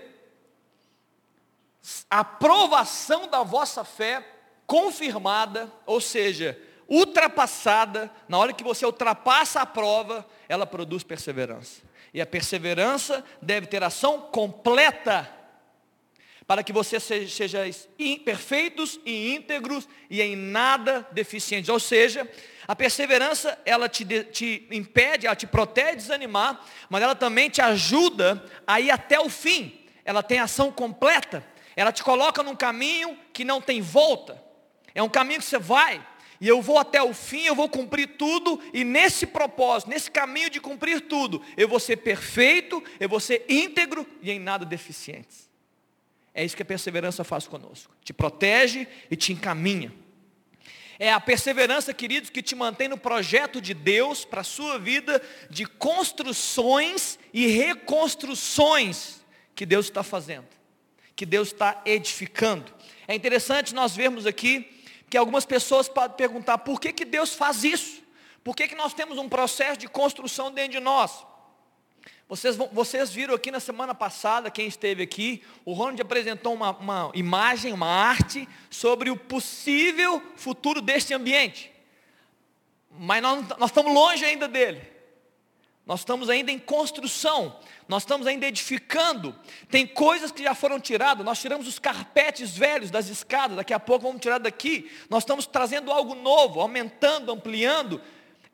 [2.11, 4.27] a provação da vossa fé
[4.67, 11.83] confirmada, ou seja, ultrapassada, na hora que você ultrapassa a prova, ela produz perseverança.
[12.13, 15.31] E a perseverança deve ter ação completa,
[16.45, 17.61] para que você seja,
[18.25, 21.69] perfeitos e íntegros e em nada deficientes.
[21.69, 22.29] Ou seja,
[22.67, 27.63] a perseverança, ela te, te impede, ela te protege de desanimar, mas ela também te
[27.63, 29.81] ajuda a ir até o fim.
[30.05, 31.47] Ela tem ação completa.
[31.77, 34.43] Ela te coloca num caminho que não tem volta.
[34.93, 36.05] É um caminho que você vai,
[36.41, 40.49] e eu vou até o fim, eu vou cumprir tudo, e nesse propósito, nesse caminho
[40.49, 45.51] de cumprir tudo, eu vou ser perfeito, eu vou ser íntegro e em nada deficiente.
[46.33, 47.95] É isso que a perseverança faz conosco.
[48.03, 49.93] Te protege e te encaminha.
[50.99, 55.21] É a perseverança, queridos, que te mantém no projeto de Deus para a sua vida
[55.51, 59.25] de construções e reconstruções
[59.55, 60.47] que Deus está fazendo,
[61.17, 62.73] que Deus está edificando.
[63.09, 64.80] É interessante nós vermos aqui
[65.11, 68.01] que algumas pessoas podem perguntar, por que, que Deus faz isso?
[68.45, 71.27] Por que, que nós temos um processo de construção dentro de nós?
[72.29, 77.11] Vocês, vocês viram aqui na semana passada, quem esteve aqui, o Ronald apresentou uma, uma
[77.13, 81.73] imagem, uma arte, sobre o possível futuro deste ambiente.
[82.89, 84.81] Mas nós, nós estamos longe ainda dele.
[85.91, 89.35] Nós estamos ainda em construção, nós estamos ainda edificando.
[89.69, 93.81] Tem coisas que já foram tiradas, nós tiramos os carpetes velhos das escadas, daqui a
[93.81, 94.89] pouco vamos tirar daqui.
[95.11, 98.01] Nós estamos trazendo algo novo, aumentando, ampliando.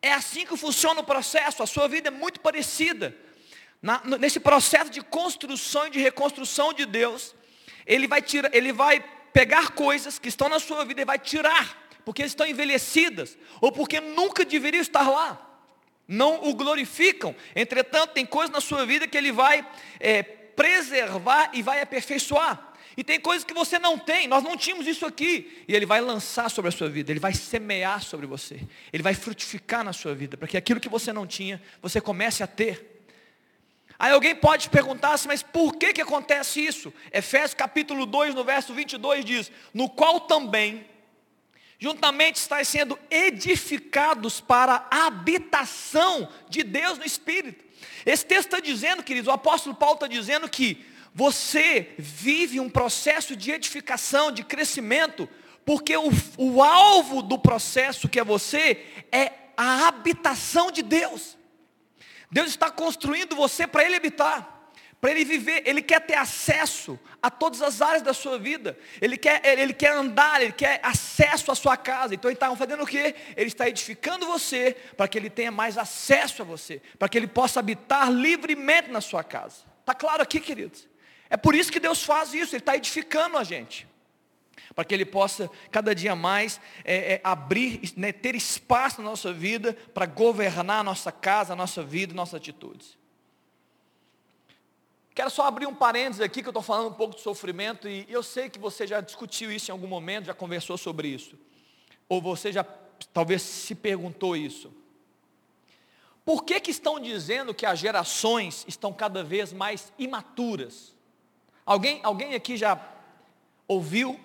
[0.00, 3.14] É assim que funciona o processo, a sua vida é muito parecida.
[3.82, 7.34] Na, nesse processo de construção e de reconstrução de Deus,
[7.86, 11.86] Ele vai, tirar, ele vai pegar coisas que estão na sua vida e vai tirar,
[12.02, 15.46] porque estão envelhecidas, ou porque nunca deveriam estar lá
[16.06, 17.34] não o glorificam.
[17.54, 19.66] Entretanto, tem coisas na sua vida que Ele vai
[19.98, 22.74] é, preservar e vai aperfeiçoar.
[22.96, 25.64] E tem coisas que você não tem, nós não tínhamos isso aqui.
[25.68, 28.60] E Ele vai lançar sobre a sua vida, Ele vai semear sobre você,
[28.92, 32.42] Ele vai frutificar na sua vida, para que aquilo que você não tinha, você comece
[32.42, 32.94] a ter.
[33.98, 36.92] Aí alguém pode perguntar assim, mas por que, que acontece isso?
[37.12, 40.86] Efésios capítulo 2, no verso 22 diz, no qual também
[41.78, 47.64] juntamente estáis sendo edificados para a habitação de Deus no Espírito.
[48.04, 53.34] Esse texto está dizendo, queridos, o apóstolo Paulo está dizendo que você vive um processo
[53.34, 55.28] de edificação, de crescimento,
[55.64, 61.36] porque o, o alvo do processo que é você é a habitação de Deus.
[62.30, 64.55] Deus está construindo você para Ele habitar,
[65.00, 69.16] para ele viver, ele quer ter acesso a todas as áreas da sua vida, ele
[69.16, 72.86] quer, ele quer andar, ele quer acesso à sua casa, então ele está fazendo o
[72.86, 73.14] quê?
[73.36, 77.26] Ele está edificando você, para que ele tenha mais acesso a você, para que ele
[77.26, 80.88] possa habitar livremente na sua casa, está claro aqui queridos?
[81.28, 83.86] É por isso que Deus faz isso, Ele está edificando a gente
[84.74, 89.32] para que Ele possa cada dia mais é, é, abrir, né, ter espaço na nossa
[89.32, 92.98] vida para governar a nossa casa, a nossa vida, nossas atitudes.
[95.16, 98.04] Quero só abrir um parênteses aqui, que eu estou falando um pouco de sofrimento, e
[98.06, 101.38] eu sei que você já discutiu isso em algum momento, já conversou sobre isso.
[102.06, 102.62] Ou você já
[103.14, 104.70] talvez se perguntou isso.
[106.22, 110.94] Por que, que estão dizendo que as gerações estão cada vez mais imaturas?
[111.64, 112.78] Alguém, alguém aqui já
[113.66, 114.20] ouviu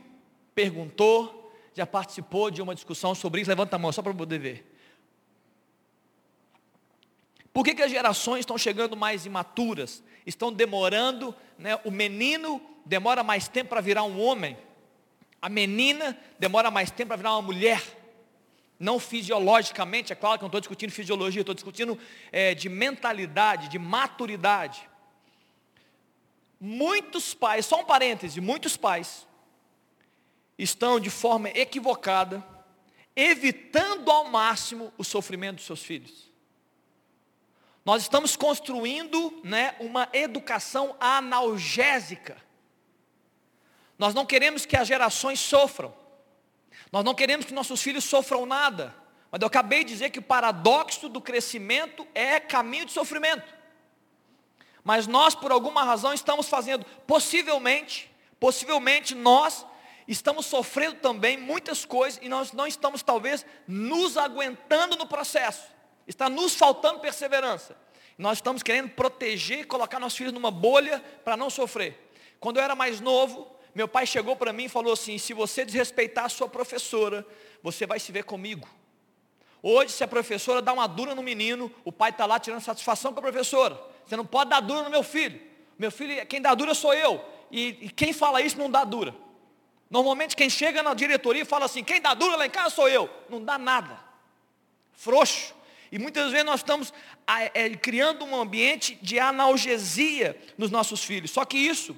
[0.54, 3.50] perguntou, já participou de uma discussão sobre isso?
[3.50, 4.78] Levanta a mão, só para poder ver.
[7.54, 10.04] Por que, que as gerações estão chegando mais imaturas?
[10.32, 11.78] Estão demorando, né?
[11.84, 14.58] o menino demora mais tempo para virar um homem,
[15.42, 17.82] a menina demora mais tempo para virar uma mulher.
[18.80, 22.00] Não fisiologicamente, é claro que não estou discutindo fisiologia, estou discutindo
[22.32, 24.90] é, de mentalidade, de maturidade.
[26.60, 29.28] Muitos pais, só um parêntese, muitos pais
[30.58, 32.42] estão de forma equivocada,
[33.16, 36.31] evitando ao máximo o sofrimento dos seus filhos.
[37.84, 42.38] Nós estamos construindo né, uma educação analgésica.
[43.98, 45.94] Nós não queremos que as gerações sofram.
[46.92, 48.96] Nós não queremos que nossos filhos sofram nada.
[49.32, 53.52] Mas eu acabei de dizer que o paradoxo do crescimento é caminho de sofrimento.
[54.84, 59.66] Mas nós, por alguma razão, estamos fazendo, possivelmente, possivelmente nós
[60.08, 65.64] estamos sofrendo também muitas coisas e nós não estamos talvez nos aguentando no processo.
[66.12, 67.74] Está nos faltando perseverança.
[68.18, 72.12] Nós estamos querendo proteger colocar nossos filhos numa bolha para não sofrer.
[72.38, 75.64] Quando eu era mais novo, meu pai chegou para mim e falou assim: se você
[75.64, 77.26] desrespeitar a sua professora,
[77.64, 78.68] você vai se ver comigo.
[79.64, 83.14] Hoje, se a professora dá uma dura no menino, o pai está lá tirando satisfação
[83.14, 83.82] com a professora.
[84.06, 85.40] Você não pode dar dura no meu filho.
[85.80, 87.24] Meu filho, quem dá dura sou eu.
[87.50, 89.16] E, e quem fala isso não dá dura.
[89.90, 93.10] Normalmente quem chega na diretoria fala assim, quem dá dura lá em casa sou eu.
[93.30, 93.98] Não dá nada.
[94.92, 95.61] Frouxo.
[95.92, 96.94] E muitas vezes nós estamos
[97.54, 101.32] é, criando um ambiente de analgesia nos nossos filhos.
[101.32, 101.98] Só que isso,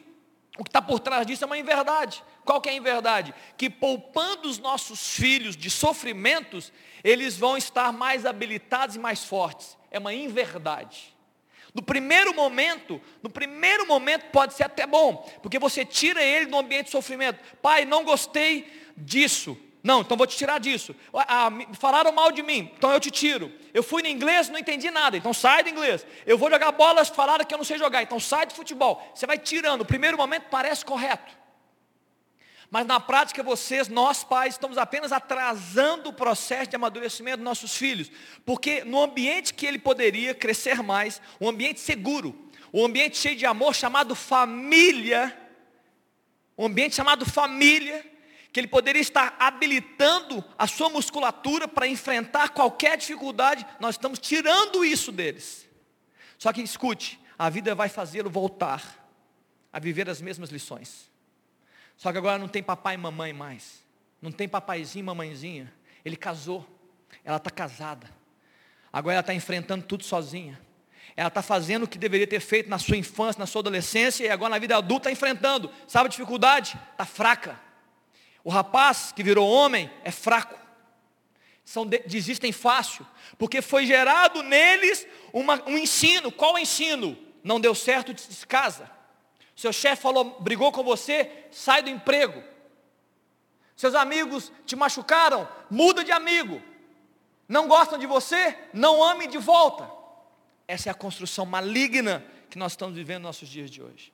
[0.58, 2.24] o que está por trás disso é uma inverdade.
[2.44, 3.34] Qual que é a inverdade?
[3.56, 9.78] Que poupando os nossos filhos de sofrimentos, eles vão estar mais habilitados e mais fortes.
[9.92, 11.14] É uma inverdade.
[11.74, 16.58] No primeiro momento, no primeiro momento pode ser até bom, porque você tira ele do
[16.58, 17.40] ambiente de sofrimento.
[17.62, 19.58] Pai, não gostei disso.
[19.84, 20.96] Não, então vou te tirar disso.
[21.14, 23.52] Ah, falaram mal de mim, então eu te tiro.
[23.74, 26.06] Eu fui no inglês, não entendi nada, então sai do inglês.
[26.26, 29.06] Eu vou jogar bolas, falaram que eu não sei jogar, então sai de futebol.
[29.14, 29.82] Você vai tirando.
[29.82, 31.38] O primeiro momento parece correto.
[32.72, 37.76] Mas na prática vocês, nós pais, estamos apenas atrasando o processo de amadurecimento dos nossos
[37.76, 38.10] filhos.
[38.46, 43.46] Porque no ambiente que ele poderia crescer mais, um ambiente seguro, um ambiente cheio de
[43.46, 45.38] amor chamado família,
[46.58, 48.13] um ambiente chamado família,
[48.54, 54.86] que ele poderia estar habilitando a sua musculatura para enfrentar qualquer dificuldade, nós estamos tirando
[54.86, 55.68] isso deles.
[56.38, 59.10] Só que escute, a vida vai fazê-lo voltar
[59.72, 61.10] a viver as mesmas lições.
[61.98, 63.84] Só que agora não tem papai e mamãe mais.
[64.22, 65.74] Não tem papaizinho e mamãezinha.
[66.06, 66.64] Ele casou.
[67.24, 68.08] Ela está casada.
[68.92, 70.62] Agora ela está enfrentando tudo sozinha.
[71.16, 74.30] Ela está fazendo o que deveria ter feito na sua infância, na sua adolescência, e
[74.30, 75.72] agora na vida adulta está enfrentando.
[75.88, 76.80] Sabe a dificuldade?
[76.92, 77.73] Está fraca.
[78.44, 80.60] O rapaz que virou homem é fraco.
[81.64, 83.06] São, desistem fácil.
[83.38, 86.32] Porque foi gerado neles uma, um ensino.
[86.32, 87.18] Qual ensino?
[87.44, 88.90] Não deu certo, descasa.
[89.56, 92.44] Seu chefe falou, brigou com você, sai do emprego.
[93.76, 96.62] Seus amigos te machucaram, muda de amigo.
[97.48, 99.90] Não gostam de você, não ame de volta.
[100.68, 104.12] Essa é a construção maligna que nós estamos vivendo nos nossos dias de hoje.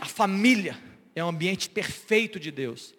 [0.00, 0.78] A família
[1.18, 2.94] é um ambiente perfeito de Deus,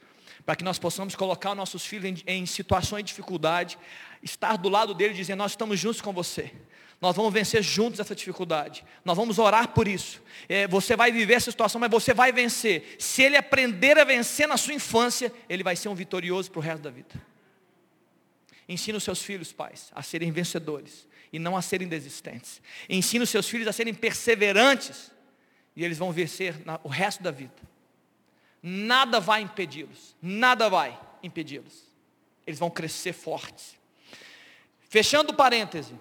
[0.45, 3.77] para que nós possamos colocar os nossos filhos em, em situações de dificuldade,
[4.21, 6.51] estar do lado dele dizer, nós estamos juntos com você.
[7.01, 8.83] Nós vamos vencer juntos essa dificuldade.
[9.05, 10.21] Nós vamos orar por isso.
[10.49, 12.97] É, você vai viver essa situação, mas você vai vencer.
[12.99, 16.61] Se ele aprender a vencer na sua infância, ele vai ser um vitorioso para o
[16.61, 17.15] resto da vida.
[18.67, 22.61] Ensina os seus filhos, pais, a serem vencedores e não a serem desistentes.
[22.89, 25.09] Ensina os seus filhos a serem perseverantes
[25.75, 27.53] e eles vão vencer na, o resto da vida.
[28.61, 30.15] Nada vai impedi-los.
[30.21, 31.83] Nada vai impedi-los.
[32.45, 33.77] Eles vão crescer fortes.
[34.89, 35.93] Fechando parêntese.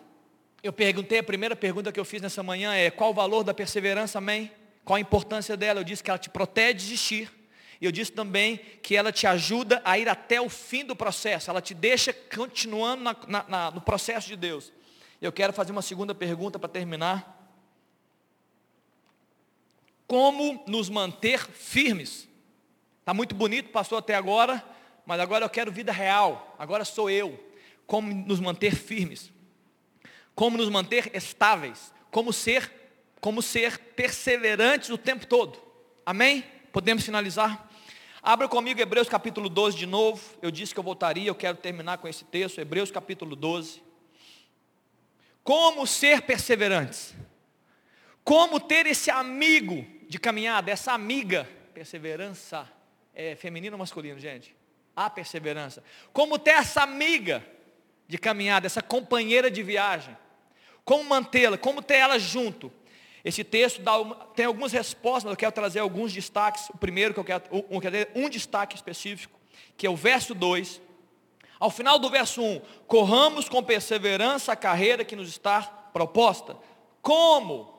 [0.63, 3.55] Eu perguntei, a primeira pergunta que eu fiz nessa manhã é: qual o valor da
[3.55, 4.51] perseverança, amém?
[4.85, 5.81] Qual a importância dela?
[5.81, 7.39] Eu disse que ela te protege de desistir.
[7.81, 11.49] E eu disse também que ela te ajuda a ir até o fim do processo.
[11.49, 14.73] Ela te deixa continuando na, na, na, no processo de Deus.
[15.21, 17.37] Eu quero fazer uma segunda pergunta para terminar.
[20.07, 22.28] Como nos manter firmes?
[23.09, 24.63] Está muito bonito, passou até agora,
[25.07, 26.55] mas agora eu quero vida real.
[26.59, 27.43] Agora sou eu.
[27.87, 29.33] Como nos manter firmes?
[30.35, 31.91] Como nos manter estáveis?
[32.11, 32.71] Como ser
[33.19, 35.59] como ser perseverantes o tempo todo.
[36.05, 36.45] Amém?
[36.71, 37.71] Podemos finalizar?
[38.23, 40.23] Abra comigo Hebreus capítulo 12 de novo.
[40.43, 43.83] Eu disse que eu voltaria, eu quero terminar com esse texto, Hebreus capítulo 12.
[45.43, 47.15] Como ser perseverantes?
[48.23, 52.71] Como ter esse amigo de caminhada, essa amiga, perseverança,
[53.19, 54.55] é feminino ou masculino, gente?
[54.95, 55.83] A perseverança.
[56.13, 57.45] Como ter essa amiga
[58.07, 60.17] de caminhada, essa companheira de viagem?
[60.85, 61.59] Como mantê-la?
[61.59, 62.73] Como ter ela junto?
[63.25, 63.93] Esse texto dá
[64.37, 66.71] tem algumas respostas, mas eu quero trazer alguns destaques.
[66.71, 69.39] O primeiro que eu quero, um, um destaque específico,
[69.77, 70.81] que é o verso 2.
[71.59, 75.63] Ao final do verso 1, corramos com perseverança a carreira que nos está
[75.93, 76.57] proposta.
[77.03, 77.77] Como?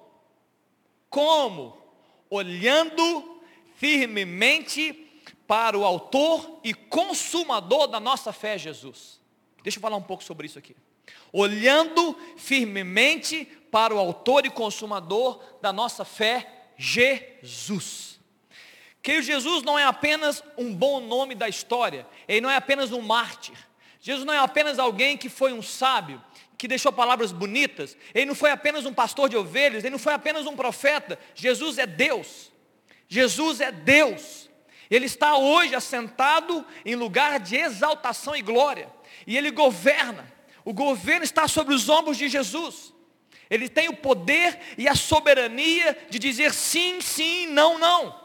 [1.09, 1.81] Como?
[2.29, 3.39] Olhando
[3.77, 5.08] firmemente
[5.49, 9.19] para o autor e consumador da nossa fé, Jesus.
[9.63, 10.75] Deixa eu falar um pouco sobre isso aqui.
[11.33, 18.19] Olhando firmemente para o autor e consumador da nossa fé, Jesus.
[19.01, 23.01] Que Jesus não é apenas um bom nome da história, ele não é apenas um
[23.01, 23.57] mártir.
[23.99, 26.23] Jesus não é apenas alguém que foi um sábio,
[26.59, 30.13] que deixou palavras bonitas, ele não foi apenas um pastor de ovelhas, ele não foi
[30.13, 31.17] apenas um profeta.
[31.33, 32.51] Jesus é Deus.
[33.07, 34.48] Jesus é Deus.
[34.89, 38.89] Ele está hoje assentado em lugar de exaltação e glória,
[39.27, 40.31] e ele governa.
[40.65, 42.93] O governo está sobre os ombros de Jesus.
[43.49, 48.19] Ele tem o poder e a soberania de dizer sim, sim, não, não.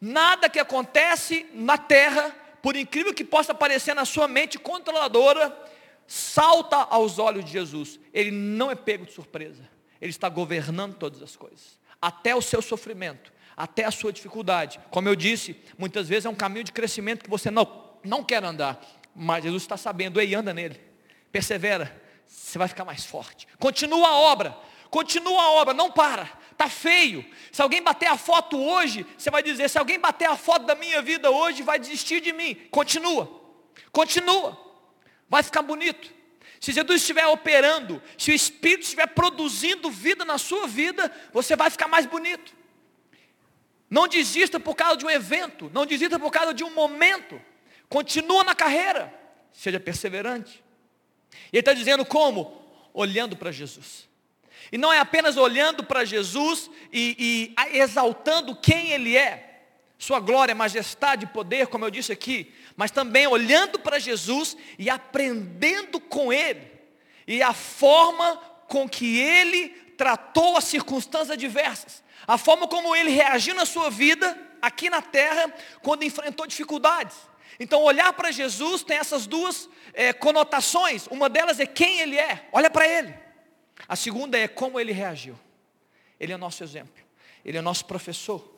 [0.00, 5.54] Nada que acontece na terra, por incrível que possa parecer na sua mente controladora,
[6.06, 8.00] salta aos olhos de Jesus.
[8.14, 9.68] Ele não é pego de surpresa.
[10.00, 11.78] Ele está governando todas as coisas.
[12.00, 14.80] Até o seu sofrimento, até a sua dificuldade.
[14.90, 18.44] Como eu disse, muitas vezes é um caminho de crescimento que você não, não quer
[18.44, 18.80] andar.
[19.14, 20.80] Mas Jesus está sabendo, ei, anda nele.
[21.32, 23.48] Persevera você vai ficar mais forte.
[23.58, 24.56] Continua a obra,
[24.90, 26.26] continua a obra, não para.
[26.56, 27.24] Tá feio.
[27.50, 30.74] Se alguém bater a foto hoje, você vai dizer: se alguém bater a foto da
[30.74, 32.54] minha vida hoje, vai desistir de mim.
[32.70, 33.42] Continua,
[33.90, 34.58] continua.
[35.28, 36.12] Vai ficar bonito.
[36.60, 41.70] Se Jesus estiver operando, se o Espírito estiver produzindo vida na sua vida, você vai
[41.70, 42.52] ficar mais bonito.
[43.90, 47.40] Não desista por causa de um evento, não desista por causa de um momento.
[47.88, 49.12] Continua na carreira,
[49.52, 50.62] seja perseverante.
[51.52, 52.62] E ele está dizendo como?
[52.92, 54.08] Olhando para Jesus.
[54.70, 59.62] E não é apenas olhando para Jesus e, e, exaltando quem Ele é,
[59.98, 64.90] Sua glória, majestade e poder, como eu disse aqui, mas também olhando para Jesus e
[64.90, 66.70] aprendendo com Ele,
[67.26, 68.36] e a forma
[68.68, 74.38] com que Ele tratou as circunstâncias adversas, a forma como Ele reagiu na sua vida,
[74.60, 75.50] aqui na terra,
[75.82, 77.16] quando enfrentou dificuldades.
[77.58, 81.06] Então, olhar para Jesus tem essas duas é, conotações.
[81.06, 83.14] Uma delas é quem Ele é, olha para Ele.
[83.88, 85.38] A segunda é como Ele reagiu.
[86.20, 87.02] Ele é nosso exemplo,
[87.42, 88.56] Ele é nosso professor.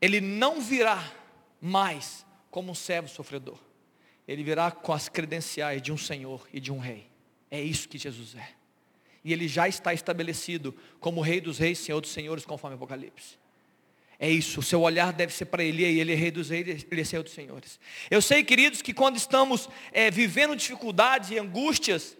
[0.00, 1.12] Ele não virá
[1.60, 3.58] mais como um servo sofredor.
[4.28, 7.10] Ele virá com as credenciais de um Senhor e de um Rei.
[7.50, 8.57] É isso que Jesus é.
[9.24, 13.36] E ele já está estabelecido como Rei dos Reis, Senhor dos Senhores, conforme Apocalipse.
[14.20, 16.84] É isso, o seu olhar deve ser para Ele, e Ele é rei dos reis,
[16.90, 17.78] Ele é Senhor dos senhores.
[18.10, 22.16] Eu sei, queridos, que quando estamos é, vivendo dificuldades e angústias,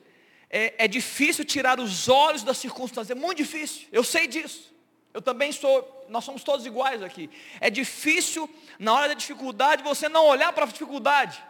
[0.48, 4.72] é, é, difícil tirar os olhos das circunstâncias, é muito difícil, eu sei disso.
[5.12, 7.28] Eu também sou, nós somos todos iguais aqui.
[7.60, 11.42] É difícil, na hora da dificuldade, você não olhar para a dificuldade,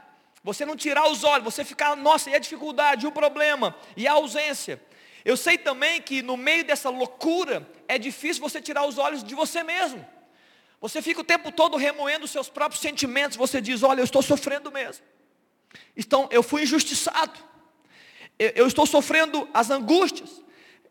[0.43, 4.07] você não tirar os olhos, você ficar, nossa, e a dificuldade, e o problema, e
[4.07, 4.81] a ausência.
[5.29, 9.35] Eu sei também que no meio dessa loucura, é difícil você tirar os olhos de
[9.35, 10.03] você mesmo.
[10.81, 13.37] Você fica o tempo todo remoendo os seus próprios sentimentos.
[13.37, 15.05] Você diz: Olha, eu estou sofrendo mesmo.
[15.95, 17.39] Então, eu fui injustiçado.
[18.39, 20.43] Eu, eu estou sofrendo as angústias.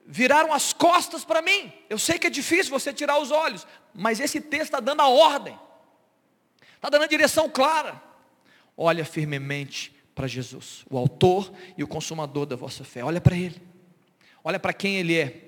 [0.06, 1.74] Viraram as costas para mim.
[1.90, 5.08] Eu sei que é difícil você tirar os olhos, mas esse texto está dando a
[5.08, 5.60] ordem,
[6.76, 8.00] está dando a direção clara.
[8.78, 13.04] Olha firmemente para Jesus, o autor e o consumador da vossa fé.
[13.04, 13.77] Olha para Ele.
[14.48, 15.48] Olha para quem Ele é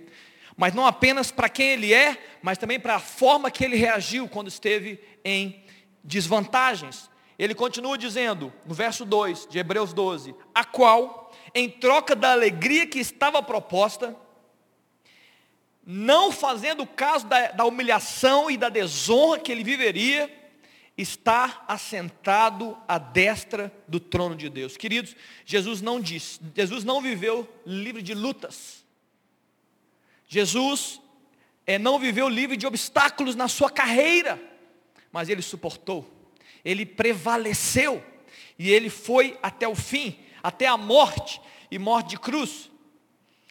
[0.60, 4.28] mas não apenas para quem ele é, mas também para a forma que ele reagiu
[4.28, 5.64] quando esteve em
[6.04, 12.34] desvantagens, Ele continua dizendo, no verso 2 de Hebreus 12: A qual, em troca da
[12.34, 14.14] alegria que estava proposta,
[15.86, 20.30] não fazendo caso da, da humilhação e da desonra que ele viveria,
[20.98, 24.76] está assentado à destra do trono de Deus.
[24.76, 28.79] Queridos, Jesus não disse, Jesus não viveu livre de lutas.
[30.30, 31.02] Jesus
[31.66, 34.40] é, não viveu livre de obstáculos na sua carreira,
[35.12, 36.08] mas ele suportou,
[36.64, 38.02] ele prevaleceu
[38.58, 42.70] e ele foi até o fim, até a morte e morte de cruz.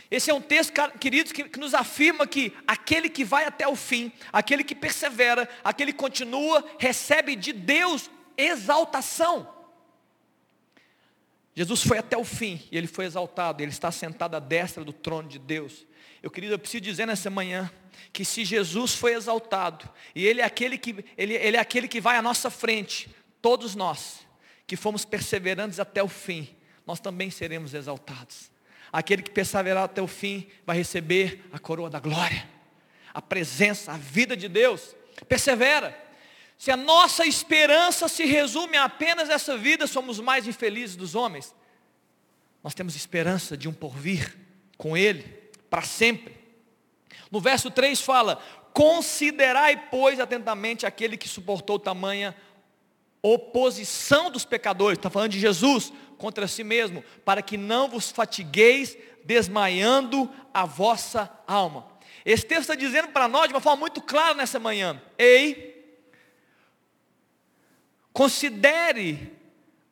[0.08, 3.74] Esse é um texto, queridos, que, que, nos afirma que aquele que vai até o
[3.74, 9.52] fim, aquele que persevera, aquele que continua, recebe de Deus exaltação.
[11.54, 14.92] Jesus foi até o fim e ele foi exaltado, ele está sentado à destra do
[14.92, 15.84] trono de Deus.
[16.22, 17.70] Eu querido, eu preciso dizer nessa manhã
[18.12, 22.00] que se Jesus foi exaltado e ele é aquele que ele, ele é aquele que
[22.00, 23.08] vai à nossa frente,
[23.40, 24.26] todos nós
[24.66, 26.54] que fomos perseverantes até o fim,
[26.86, 28.50] nós também seremos exaltados.
[28.92, 32.48] Aquele que perseverar até o fim vai receber a coroa da glória,
[33.12, 34.94] a presença, a vida de Deus.
[35.28, 35.96] Persevera.
[36.58, 41.54] Se a nossa esperança se resume a apenas essa vida, somos mais infelizes dos homens.
[42.62, 44.36] Nós temos esperança de um porvir
[44.76, 45.24] com Ele,
[45.68, 46.36] para sempre.
[47.30, 48.40] No verso 3 fala:
[48.72, 52.34] Considerai, pois, atentamente aquele que suportou tamanha
[53.22, 58.96] oposição dos pecadores, está falando de Jesus, contra si mesmo, para que não vos fatigueis
[59.24, 61.86] desmaiando a vossa alma.
[62.24, 65.98] Esse texto está dizendo para nós de uma forma muito clara nessa manhã: ei,
[68.12, 69.32] considere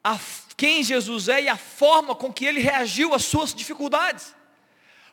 [0.03, 0.19] a,
[0.57, 4.35] quem Jesus é e a forma com que ele reagiu às suas dificuldades.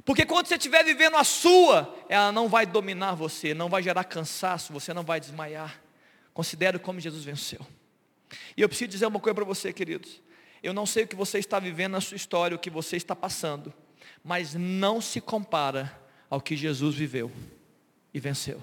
[0.06, 4.04] Porque quando você estiver vivendo a sua, ela não vai dominar você, não vai gerar
[4.04, 5.82] cansaço, você não vai desmaiar.
[6.34, 7.66] Considere como Jesus venceu.
[8.58, 10.22] E eu preciso dizer uma coisa para você, queridos.
[10.62, 13.16] Eu não sei o que você está vivendo na sua história, o que você está
[13.16, 13.74] passando,
[14.24, 17.32] mas não se compara ao que Jesus viveu
[18.14, 18.62] e venceu.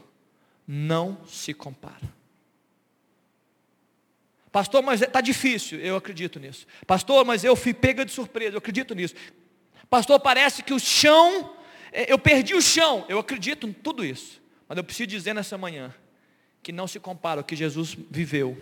[0.66, 2.20] Não se compara.
[4.52, 5.78] Pastor, mas está difícil.
[5.78, 6.66] Eu acredito nisso.
[6.86, 8.54] Pastor, mas eu fui pega de surpresa.
[8.54, 9.14] Eu acredito nisso.
[9.90, 11.52] Pastor, parece que o chão,
[11.90, 13.04] é, eu perdi o chão.
[13.08, 14.40] Eu acredito em tudo isso.
[14.68, 15.92] Mas eu preciso dizer nessa manhã
[16.62, 18.56] que não se compara ao que Jesus viveu,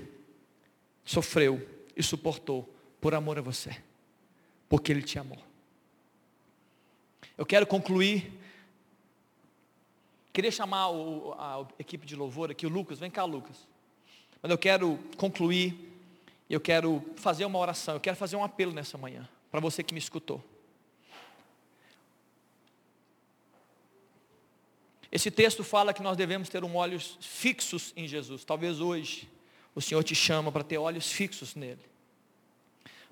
[1.05, 3.77] sofreu e suportou por amor a você,
[4.69, 5.39] porque Ele te amou.
[7.37, 8.33] Eu quero concluir.
[10.33, 13.69] Queria chamar o, a equipe de louvor aqui, o Lucas, vem cá, Lucas.
[14.41, 15.93] Mas eu quero concluir,
[16.49, 19.93] eu quero fazer uma oração, eu quero fazer um apelo nessa manhã, para você que
[19.93, 20.43] me escutou.
[25.11, 28.45] Esse texto fala que nós devemos ter um olhos fixos em Jesus.
[28.45, 29.29] Talvez hoje
[29.75, 31.89] o Senhor te chama para ter olhos fixos nele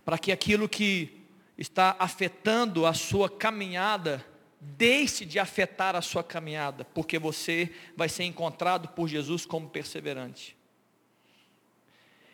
[0.06, 1.10] para que aquilo que
[1.58, 4.24] está afetando a sua caminhada
[4.60, 10.56] deixe de afetar a sua caminhada, porque você vai ser encontrado por Jesus como perseverante.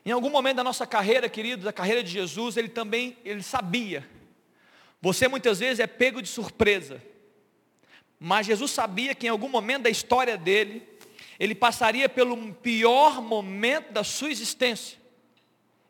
[0.04, 4.06] Em algum momento da nossa carreira, queridos, da carreira de Jesus, ele também, ele sabia.
[5.00, 7.02] Você muitas vezes é pego de surpresa.
[8.24, 10.88] Mas Jesus sabia que em algum momento da história dele,
[11.40, 14.96] ele passaria pelo pior momento da sua existência.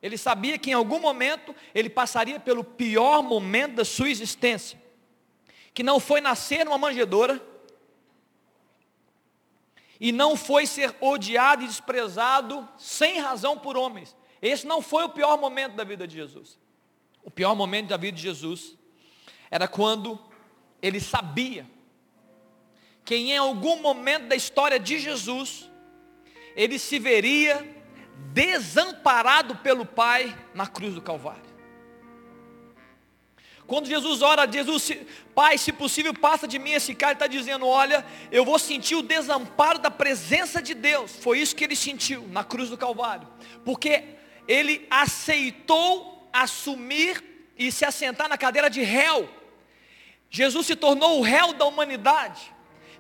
[0.01, 4.80] Ele sabia que em algum momento ele passaria pelo pior momento da sua existência.
[5.74, 7.39] Que não foi nascer numa manjedoura.
[10.01, 14.16] E não foi ser odiado e desprezado sem razão por homens.
[14.41, 16.59] Esse não foi o pior momento da vida de Jesus.
[17.22, 18.74] O pior momento da vida de Jesus
[19.51, 20.18] era quando
[20.80, 21.70] ele sabia
[23.05, 25.70] que em algum momento da história de Jesus,
[26.55, 27.66] ele se veria
[28.32, 31.53] desamparado pelo Pai na cruz do Calvário.
[33.66, 34.92] Quando Jesus ora, Jesus,
[35.34, 39.03] Pai, se possível, passa de mim esse cara, está dizendo: Olha, eu vou sentir o
[39.03, 41.12] desamparo da presença de Deus.
[41.16, 43.26] Foi isso que ele sentiu na cruz do Calvário,
[43.64, 44.05] porque
[44.46, 47.22] ele aceitou assumir
[47.57, 49.28] e se assentar na cadeira de réu.
[50.28, 52.53] Jesus se tornou o réu da humanidade,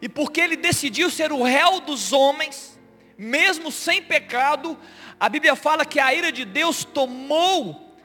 [0.02, 2.76] e porque ele decidiu ser o réu dos homens,
[3.16, 4.76] mesmo sem pecado,
[5.18, 7.96] a Bíblia fala que a ira de Deus tomou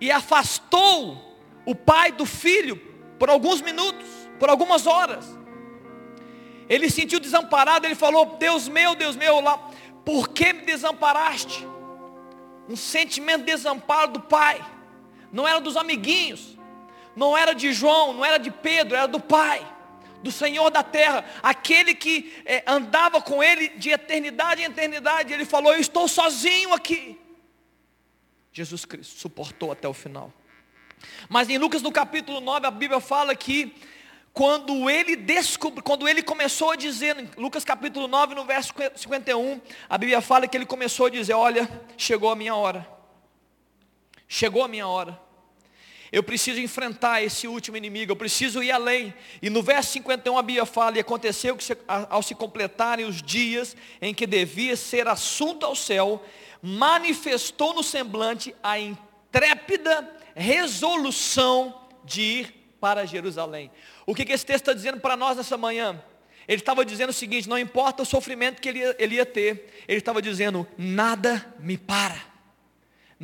[0.00, 2.76] e afastou o pai do filho
[3.18, 4.08] por alguns minutos,
[4.40, 5.38] por algumas horas.
[6.66, 9.58] Ele se sentiu desamparado, ele falou: Deus meu, Deus meu, lá,
[10.06, 11.68] por que me desamparaste?
[12.66, 14.64] Um sentimento de desamparo do pai,
[15.30, 16.56] não era dos amiguinhos,
[17.14, 19.71] não era de João, não era de Pedro, era do pai
[20.22, 25.32] do Senhor da terra, aquele que é, andava com ele de eternidade em eternidade.
[25.32, 27.18] Ele falou: Eu estou sozinho aqui.
[28.52, 30.32] Jesus Cristo suportou até o final.
[31.28, 33.74] Mas em Lucas no capítulo 9, a Bíblia fala que
[34.32, 39.60] quando ele descobriu, quando ele começou a dizer, em Lucas capítulo 9, no verso 51,
[39.88, 42.86] a Bíblia fala que ele começou a dizer, olha, chegou a minha hora.
[44.26, 45.20] Chegou a minha hora.
[46.12, 49.14] Eu preciso enfrentar esse último inimigo, eu preciso ir além.
[49.40, 53.74] E no verso 51 a Bíblia fala, e aconteceu que ao se completarem os dias
[54.00, 56.22] em que devia ser assunto ao céu,
[56.60, 63.70] manifestou no semblante a intrépida resolução de ir para Jerusalém.
[64.04, 66.02] O que, que esse texto está dizendo para nós nessa manhã?
[66.46, 69.98] Ele estava dizendo o seguinte: não importa o sofrimento que ele ele ia ter, ele
[69.98, 72.20] estava dizendo: nada me para,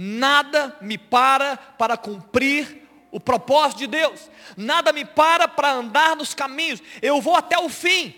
[0.01, 6.35] nada me para para cumprir o propósito de Deus, nada me para para andar nos
[6.35, 8.15] caminhos, eu vou até o fim.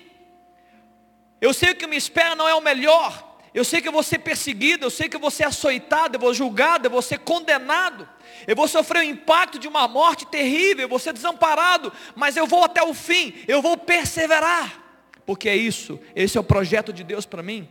[1.41, 3.93] Eu sei que o que me espera não é o melhor, eu sei que eu
[3.93, 7.01] vou ser perseguido, eu sei que eu vou ser açoitado, eu vou julgado, eu vou
[7.01, 8.07] ser condenado,
[8.47, 12.47] eu vou sofrer o impacto de uma morte terrível, eu vou ser desamparado, mas eu
[12.47, 14.85] vou até o fim, eu vou perseverar,
[15.25, 17.67] porque é isso, esse é o projeto de Deus para mim.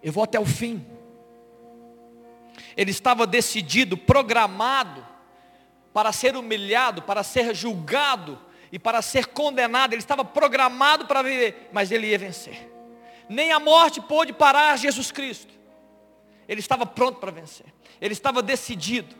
[0.00, 0.86] Eu vou até o fim.
[2.76, 5.06] Ele estava decidido, programado,
[5.92, 8.40] para ser humilhado, para ser julgado
[8.72, 9.92] e para ser condenado.
[9.92, 12.74] Ele estava programado para viver, mas ele ia vencer
[13.28, 15.52] nem a morte pôde parar Jesus Cristo.
[16.46, 17.66] Ele estava pronto para vencer,
[18.00, 19.14] ele estava decidido.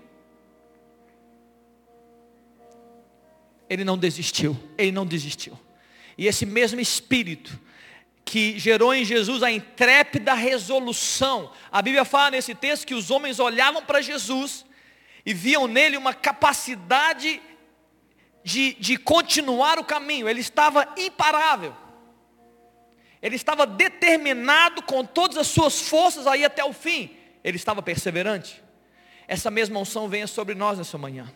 [3.69, 5.59] Ele não desistiu, ele não desistiu.
[6.19, 7.59] E esse mesmo espírito
[8.35, 11.53] que gerou em Jesus a intrépida resolução.
[11.71, 14.67] A Bíblia fala nesse texto que os homens olhavam para Jesus
[15.25, 17.41] e viam nele uma capacidade
[18.43, 21.77] de, de continuar o caminho, ele estava imparável.
[23.23, 27.17] Ele estava determinado com todas as suas forças a ir até o fim.
[27.45, 28.61] Ele estava perseverante.
[29.29, 31.33] Essa mesma unção venha sobre nós nessa manhã.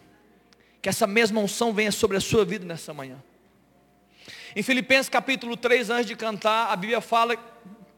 [0.82, 3.22] Que essa mesma unção venha sobre a sua vida nessa manhã.
[4.54, 7.36] Em Filipenses capítulo 3, antes de cantar, a Bíblia fala,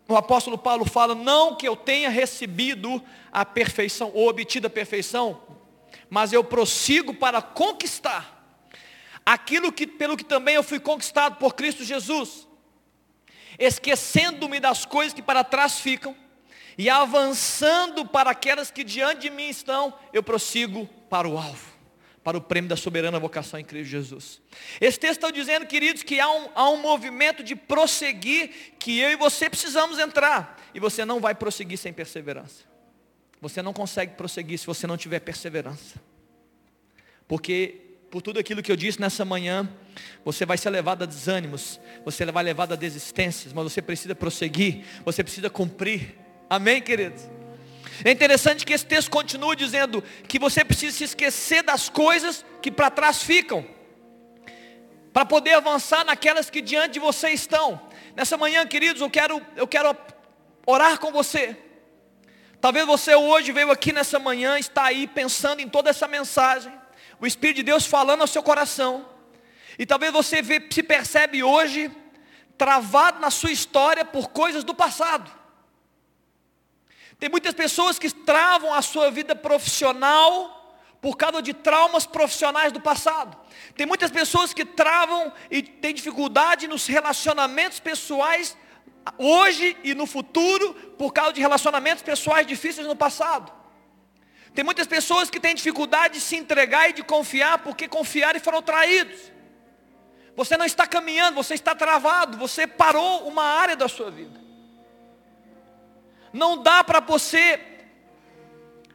[0.09, 5.41] o apóstolo Paulo fala, não que eu tenha recebido a perfeição, ou obtido a perfeição,
[6.09, 8.37] mas eu prossigo para conquistar
[9.25, 12.49] aquilo que, pelo que também eu fui conquistado por Cristo Jesus
[13.61, 16.17] esquecendo-me das coisas que para trás ficam,
[16.79, 21.70] e avançando para aquelas que diante de mim estão, eu prossigo para o alvo,
[22.23, 24.41] para o prêmio da soberana vocação em Cristo Jesus.
[24.81, 29.11] Esse texto está dizendo, queridos, que há um, há um movimento de prosseguir, que eu
[29.11, 32.65] e você precisamos entrar, e você não vai prosseguir sem perseverança.
[33.41, 35.99] Você não consegue prosseguir se você não tiver perseverança.
[37.27, 39.69] Porque por tudo aquilo que eu disse nessa manhã,
[40.25, 44.85] você vai ser levado a desânimos, você vai levado a desistências, mas você precisa prosseguir,
[45.05, 46.17] você precisa cumprir.
[46.51, 47.40] Amém, queridos?
[48.05, 52.71] É interessante que esse texto continua dizendo que você precisa se esquecer das coisas que
[52.71, 53.67] para trás ficam,
[55.13, 57.81] para poder avançar naquelas que diante de você estão.
[58.17, 59.97] Nessa manhã, queridos, eu quero, eu quero
[60.67, 61.57] orar com você.
[62.61, 66.81] Talvez você hoje veio aqui nessa manhã, está aí pensando em toda essa mensagem
[67.21, 69.07] o Espírito de Deus falando ao seu coração.
[69.79, 71.91] E talvez você se percebe hoje
[72.57, 75.31] travado na sua história por coisas do passado.
[77.21, 82.81] Tem muitas pessoas que travam a sua vida profissional por causa de traumas profissionais do
[82.81, 83.37] passado.
[83.77, 88.57] Tem muitas pessoas que travam e têm dificuldade nos relacionamentos pessoais
[89.19, 93.53] hoje e no futuro por causa de relacionamentos pessoais difíceis no passado.
[94.55, 98.43] Tem muitas pessoas que têm dificuldade de se entregar e de confiar porque confiaram e
[98.43, 99.21] foram traídos.
[100.35, 104.40] Você não está caminhando, você está travado, você parou uma área da sua vida.
[106.33, 107.61] Não dá para você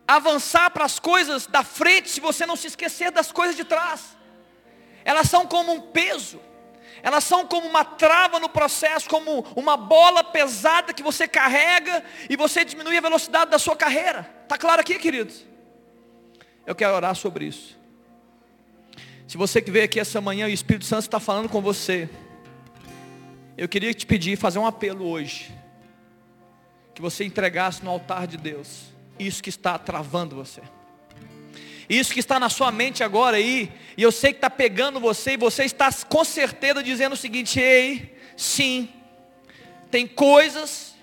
[0.07, 4.15] avançar para as coisas da frente se você não se esquecer das coisas de trás.
[5.03, 6.39] Elas são como um peso.
[7.03, 12.35] Elas são como uma trava no processo, como uma bola pesada que você carrega e
[12.35, 14.29] você diminui a velocidade da sua carreira.
[14.43, 15.45] Está claro aqui, queridos?
[16.65, 17.77] Eu quero orar sobre isso.
[19.27, 22.09] Se você que veio aqui essa manhã o Espírito Santo está falando com você,
[23.57, 25.54] eu queria te pedir, fazer um apelo hoje.
[26.95, 30.61] Que você entregasse no altar de Deus isso que está travando você.
[31.87, 35.33] Isso que está na sua mente agora aí, e eu sei que está pegando você,
[35.33, 38.89] e você está com certeza dizendo o seguinte: ei, sim,
[39.91, 40.95] tem coisas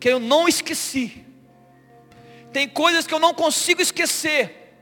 [0.00, 1.24] que eu não esqueci,
[2.52, 4.74] tem coisas que eu não consigo esquecer,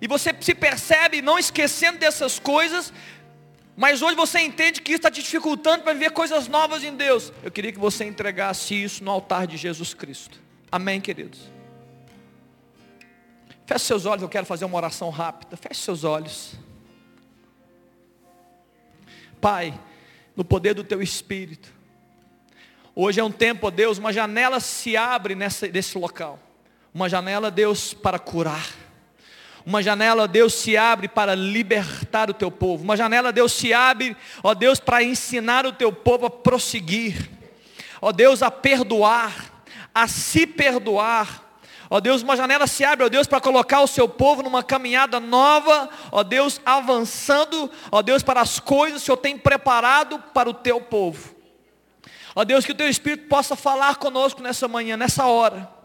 [0.00, 2.92] e você se percebe não esquecendo dessas coisas,
[3.76, 7.32] mas hoje você entende que isso está te dificultando para viver coisas novas em Deus.
[7.42, 10.38] Eu queria que você entregasse isso no altar de Jesus Cristo.
[10.70, 11.40] Amém, queridos?
[13.66, 15.56] Feche seus olhos, eu quero fazer uma oração rápida.
[15.56, 16.54] Feche seus olhos.
[19.40, 19.78] Pai,
[20.36, 21.72] no poder do teu Espírito.
[22.94, 26.38] Hoje é um tempo, Deus, uma janela se abre nessa, nesse local.
[26.92, 28.81] Uma janela, Deus, para curar.
[29.64, 32.82] Uma janela, Deus, se abre para libertar o teu povo.
[32.82, 37.30] Uma janela, Deus, se abre, ó Deus, para ensinar o teu povo a prosseguir.
[38.00, 41.42] Ó Deus, a perdoar, a se perdoar.
[41.88, 45.20] Ó Deus, uma janela se abre, ó Deus, para colocar o seu povo numa caminhada
[45.20, 50.48] nova, ó Deus, avançando, ó Deus, para as coisas que o Senhor tem preparado para
[50.48, 51.34] o teu povo.
[52.34, 55.81] Ó Deus, que o teu Espírito possa falar conosco nessa manhã, nessa hora.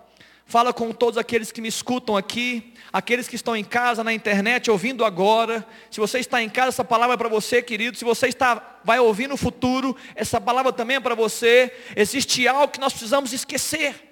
[0.47, 4.71] Fala com todos aqueles que me escutam aqui, aqueles que estão em casa, na internet,
[4.71, 5.67] ouvindo agora.
[5.91, 7.97] Se você está em casa, essa palavra é para você, querido.
[7.97, 11.73] Se você está, vai ouvir no futuro, essa palavra também é para você.
[11.97, 14.07] Existe algo que nós precisamos esquecer.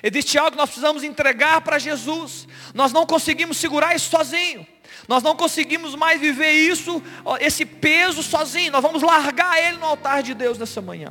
[0.00, 2.46] Existe algo que nós precisamos entregar para Jesus.
[2.72, 4.64] Nós não conseguimos segurar isso sozinho.
[5.08, 7.02] Nós não conseguimos mais viver isso,
[7.40, 8.70] esse peso sozinho.
[8.70, 11.10] Nós vamos largar ele no altar de Deus nessa manhã.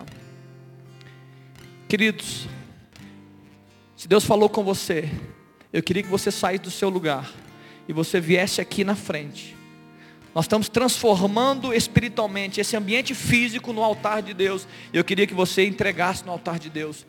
[1.90, 2.48] Queridos,
[3.96, 5.10] se Deus falou com você,
[5.72, 7.32] eu queria que você saísse do seu lugar
[7.88, 9.56] e você viesse aqui na frente.
[10.34, 14.68] Nós estamos transformando espiritualmente esse ambiente físico no altar de Deus.
[14.92, 17.06] Eu queria que você entregasse no altar de Deus.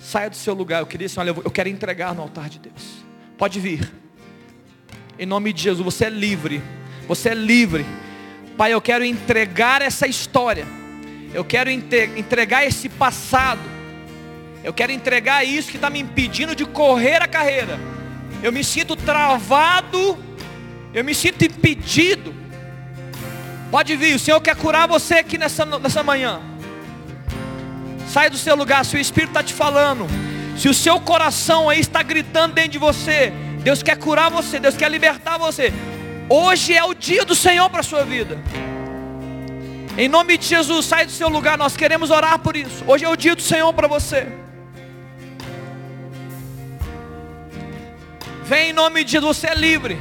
[0.00, 0.80] Saia do seu lugar.
[0.80, 3.04] Eu queria assim, olha, eu quero entregar no altar de Deus.
[3.36, 3.92] Pode vir.
[5.18, 6.62] Em nome de Jesus, você é livre.
[7.06, 7.84] Você é livre.
[8.56, 10.66] Pai, eu quero entregar essa história.
[11.34, 13.60] Eu quero entregar esse passado.
[14.64, 17.78] Eu quero entregar isso que está me impedindo de correr a carreira.
[18.42, 20.18] Eu me sinto travado.
[20.94, 22.34] Eu me sinto impedido.
[23.70, 26.40] Pode vir, o Senhor quer curar você aqui nessa, nessa manhã.
[28.06, 30.06] Sai do seu lugar, se o Espírito está te falando.
[30.56, 33.32] Se o seu coração aí está gritando dentro de você,
[33.62, 35.72] Deus quer curar você, Deus quer libertar você.
[36.28, 38.38] Hoje é o dia do Senhor para a sua vida.
[39.96, 42.84] Em nome de Jesus, sai do seu lugar, nós queremos orar por isso.
[42.86, 44.41] Hoje é o dia do Senhor para você.
[48.52, 49.98] Vem em nome de Jesus, você é livre.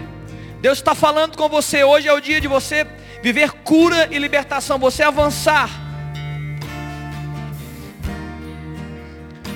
[0.60, 1.86] Deus está falando com você.
[1.86, 2.86] Hoje é o dia de você
[3.24, 4.78] viver cura e libertação.
[4.78, 5.70] Você avançar.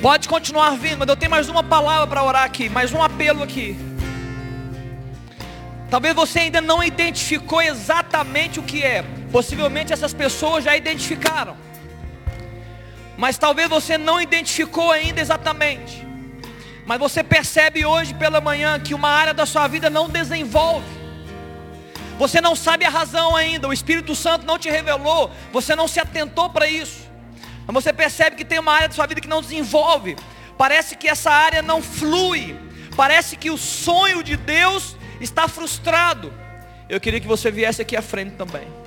[0.01, 3.43] Pode continuar vindo, mas eu tenho mais uma palavra para orar aqui, mais um apelo
[3.43, 3.77] aqui.
[5.91, 9.03] Talvez você ainda não identificou exatamente o que é.
[9.29, 11.57] Possivelmente essas pessoas já identificaram.
[13.17, 16.14] Mas talvez você não identificou ainda exatamente.
[16.86, 20.86] Mas você percebe hoje pela manhã que uma área da sua vida não desenvolve.
[22.17, 25.99] Você não sabe a razão ainda, o Espírito Santo não te revelou, você não se
[25.99, 27.09] atentou para isso.
[27.67, 30.15] Mas você percebe que tem uma área da sua vida que não desenvolve.
[30.57, 32.57] Parece que essa área não flui.
[32.95, 36.31] Parece que o sonho de Deus está frustrado.
[36.88, 38.84] Eu queria que você viesse aqui à frente também.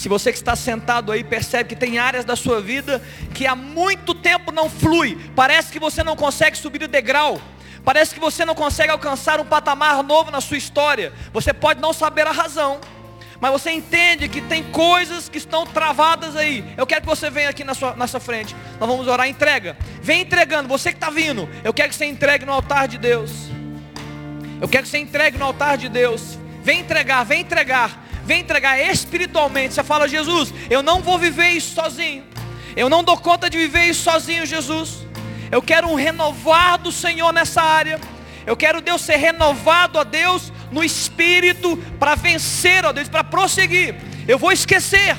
[0.00, 3.02] Se você que está sentado aí percebe que tem áreas da sua vida
[3.34, 7.38] que há muito tempo não flui, parece que você não consegue subir o degrau,
[7.84, 11.12] parece que você não consegue alcançar um patamar novo na sua história.
[11.34, 12.80] Você pode não saber a razão,
[13.42, 16.64] mas você entende que tem coisas que estão travadas aí.
[16.78, 18.56] Eu quero que você venha aqui na sua, nessa frente.
[18.80, 19.76] Nós vamos orar, entrega.
[20.00, 21.46] Vem entregando, você que está vindo.
[21.62, 23.50] Eu quero que você entregue no altar de Deus.
[24.62, 26.38] Eu quero que você entregue no altar de Deus.
[26.62, 29.74] Vem entregar, vem entregar vem entregar espiritualmente.
[29.74, 32.22] Você fala, Jesus, eu não vou viver isso sozinho.
[32.76, 35.04] Eu não dou conta de viver isso sozinho, Jesus.
[35.50, 38.00] Eu quero um renovar do Senhor nessa área.
[38.46, 43.96] Eu quero Deus ser renovado a Deus no espírito para vencer, ó Deus, para prosseguir.
[44.28, 45.16] Eu vou esquecer.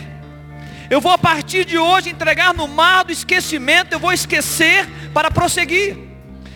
[0.90, 5.30] Eu vou a partir de hoje entregar no mar do esquecimento, eu vou esquecer para
[5.30, 6.11] prosseguir.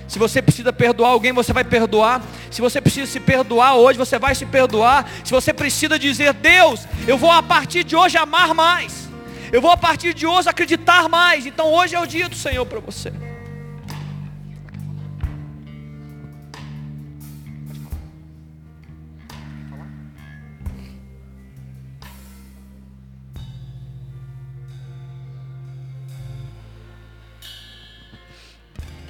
[0.07, 2.21] Se você precisa perdoar alguém, você vai perdoar.
[2.51, 5.09] Se você precisa se perdoar hoje, você vai se perdoar.
[5.23, 9.09] Se você precisa dizer, Deus, eu vou a partir de hoje amar mais.
[9.51, 11.45] Eu vou a partir de hoje acreditar mais.
[11.45, 13.11] Então hoje é o dia do Senhor para você.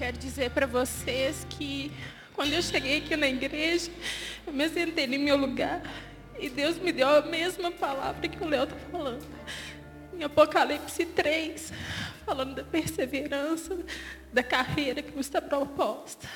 [0.05, 1.91] Quero dizer para vocês que
[2.35, 3.89] quando eu cheguei aqui na igreja,
[4.45, 5.81] eu me sentei no meu lugar
[6.39, 9.25] e Deus me deu a mesma palavra que o Léo está falando.
[10.13, 11.73] Em Apocalipse 3,
[12.23, 13.79] falando da perseverança,
[14.31, 16.29] da carreira que nos está proposta.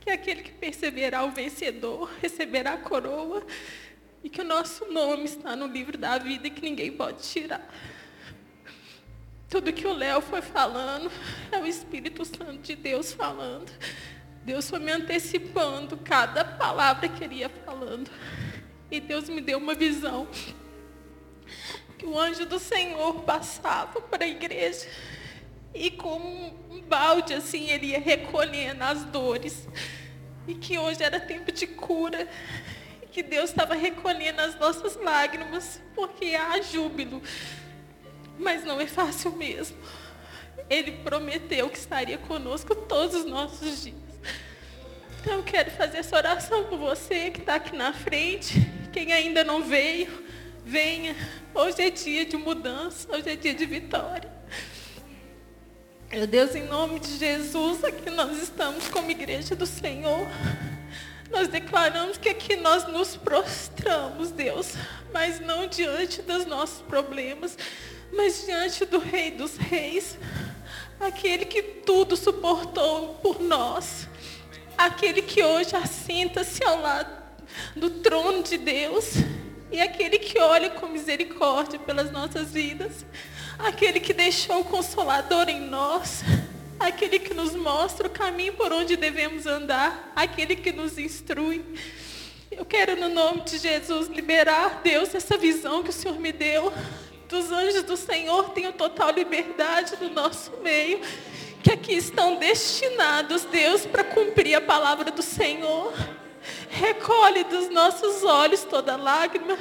[0.00, 3.42] Que é aquele que perseverar o vencedor, receberá a coroa
[4.22, 7.66] e que o nosso nome está no livro da vida e que ninguém pode tirar.
[9.54, 11.08] Tudo que o Léo foi falando
[11.52, 13.70] é o Espírito Santo de Deus falando.
[14.42, 18.10] Deus foi me antecipando cada palavra que ele ia falando.
[18.90, 20.26] E Deus me deu uma visão
[21.96, 24.88] que o anjo do Senhor passava para a igreja
[25.72, 29.68] e como um balde assim ele ia recolhendo as dores.
[30.48, 32.28] E que hoje era tempo de cura.
[33.00, 37.22] E que Deus estava recolhendo as nossas lágrimas, porque há júbilo.
[38.38, 39.76] Mas não é fácil mesmo.
[40.68, 43.96] Ele prometeu que estaria conosco todos os nossos dias.
[45.20, 48.60] Então eu quero fazer essa oração por você que está aqui na frente.
[48.92, 50.24] Quem ainda não veio,
[50.64, 51.16] venha.
[51.54, 54.30] Hoje é dia de mudança, hoje é dia de vitória.
[56.10, 60.28] Meu Deus, em nome de Jesus, aqui nós estamos como igreja do Senhor.
[61.30, 64.74] Nós declaramos que aqui nós nos prostramos, Deus,
[65.12, 67.58] mas não diante dos nossos problemas,
[68.16, 70.18] mas diante do Rei dos Reis,
[71.00, 74.08] aquele que tudo suportou por nós,
[74.76, 77.24] aquele que hoje assenta-se ao lado
[77.76, 79.14] do trono de Deus
[79.70, 83.04] e aquele que olha com misericórdia pelas nossas vidas,
[83.58, 86.22] aquele que deixou o consolador em nós,
[86.78, 91.64] aquele que nos mostra o caminho por onde devemos andar, aquele que nos instrui.
[92.50, 96.72] Eu quero, no nome de Jesus, liberar, Deus, essa visão que o Senhor me deu
[97.28, 101.00] dos anjos do Senhor tenham total liberdade no nosso meio,
[101.62, 105.92] que aqui estão destinados, Deus, para cumprir a palavra do Senhor.
[106.68, 109.56] Recolhe dos nossos olhos toda lágrima.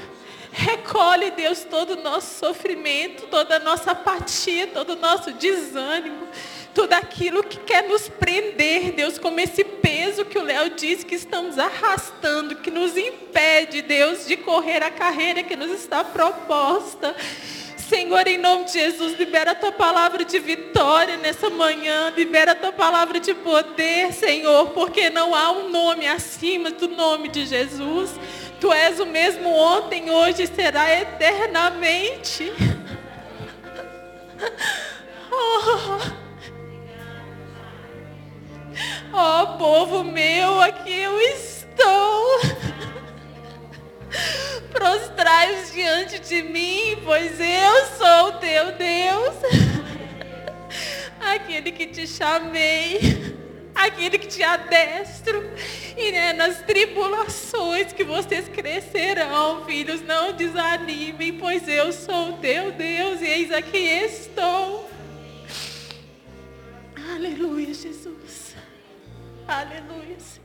[0.52, 6.28] Recolhe, Deus, todo o nosso sofrimento, toda a nossa apatia, todo o nosso desânimo,
[6.76, 9.93] tudo aquilo que quer nos prender, Deus, como esse peso
[10.64, 15.72] Léo disse que estamos arrastando, que nos impede, Deus, de correr a carreira que nos
[15.72, 17.16] está proposta.
[17.78, 22.56] Senhor, em nome de Jesus, libera a tua palavra de vitória nessa manhã, libera a
[22.56, 28.12] tua palavra de poder, Senhor, porque não há um nome acima do nome de Jesus.
[28.60, 32.52] Tu és o mesmo ontem, hoje e será eternamente.
[35.36, 36.23] Oh.
[39.14, 42.42] Oh, povo meu, aqui eu estou.
[44.72, 49.36] Prostrai-os diante de mim, pois eu sou o teu Deus.
[51.20, 53.00] Aquele que te chamei,
[53.76, 55.44] aquele que te adestro.
[55.96, 62.72] E né, nas tribulações que vocês crescerão, filhos, não desanimem, pois eu sou o teu
[62.72, 64.90] Deus e eis aqui estou.
[67.16, 68.23] Aleluia, Jesus.
[69.48, 70.44] Aleluia, Senhor.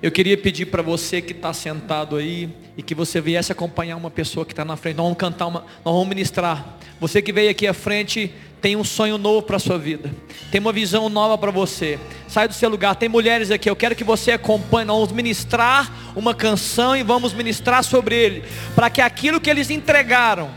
[0.00, 4.10] Eu queria pedir para você que está sentado aí e que você viesse acompanhar uma
[4.10, 4.96] pessoa que está na frente.
[4.96, 6.78] Nós vamos cantar uma, nós vamos ministrar.
[7.00, 10.14] Você que veio aqui à frente tem um sonho novo para a sua vida.
[10.52, 11.98] Tem uma visão nova para você.
[12.28, 12.94] Sai do seu lugar.
[12.94, 13.68] Tem mulheres aqui.
[13.68, 14.86] Eu quero que você acompanhe.
[14.86, 18.44] Nós vamos ministrar uma canção e vamos ministrar sobre ele.
[18.76, 20.48] Para que aquilo que eles entregaram,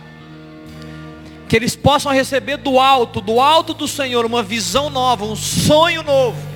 [1.51, 6.01] que eles possam receber do alto, do alto do Senhor, uma visão nova, um sonho
[6.01, 6.51] novo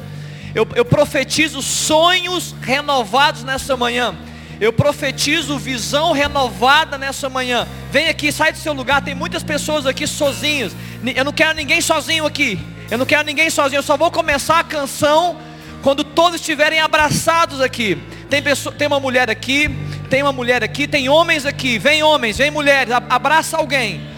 [0.56, 4.16] eu, eu profetizo sonhos renovados nessa manhã.
[4.58, 7.68] Eu profetizo visão renovada nessa manhã.
[7.92, 9.02] Vem aqui, sai do seu lugar.
[9.02, 10.74] Tem muitas pessoas aqui sozinhas.
[11.14, 12.58] Eu não quero ninguém sozinho aqui.
[12.90, 13.80] Eu não quero ninguém sozinho.
[13.80, 15.38] Eu só vou começar a canção
[15.84, 18.02] quando todos estiverem abraçados aqui.
[18.30, 19.70] Tem, pessoa, tem uma mulher aqui,
[20.10, 21.78] tem uma mulher aqui, tem homens aqui.
[21.78, 24.15] Vem homens, vem mulheres, abraça alguém.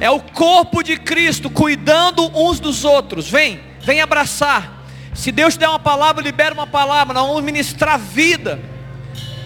[0.00, 3.28] É o corpo de Cristo cuidando uns dos outros.
[3.28, 4.84] Vem, vem abraçar.
[5.14, 7.14] Se Deus te der uma palavra, libera uma palavra.
[7.14, 8.60] Nós vamos ministrar vida.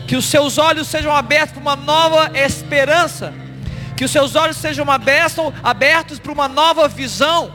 [0.09, 3.33] Que os seus olhos sejam abertos para uma nova esperança.
[3.97, 7.55] Que os seus olhos sejam abertos, para uma nova visão.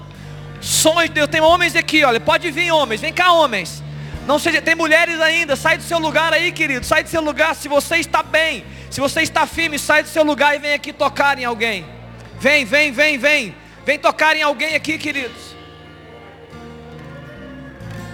[0.61, 1.27] Sonhos de Deus.
[1.27, 2.19] Tem homens aqui, olha.
[2.19, 3.01] Pode vir homens.
[3.01, 3.83] Vem cá, homens.
[4.25, 5.57] Não seja, tem mulheres ainda.
[5.57, 6.85] Sai do seu lugar aí, querido.
[6.85, 7.55] Sai do seu lugar.
[7.55, 10.93] Se você está bem, se você está firme, sai do seu lugar e vem aqui
[10.93, 11.85] tocar em alguém.
[12.39, 13.55] Vem, vem, vem, vem.
[13.85, 15.55] Vem tocar em alguém aqui, queridos.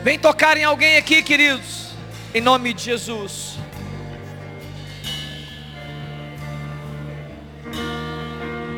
[0.04, 1.92] Vem tocar em alguém aqui, queridos,
[2.34, 3.60] em nome de Jesus.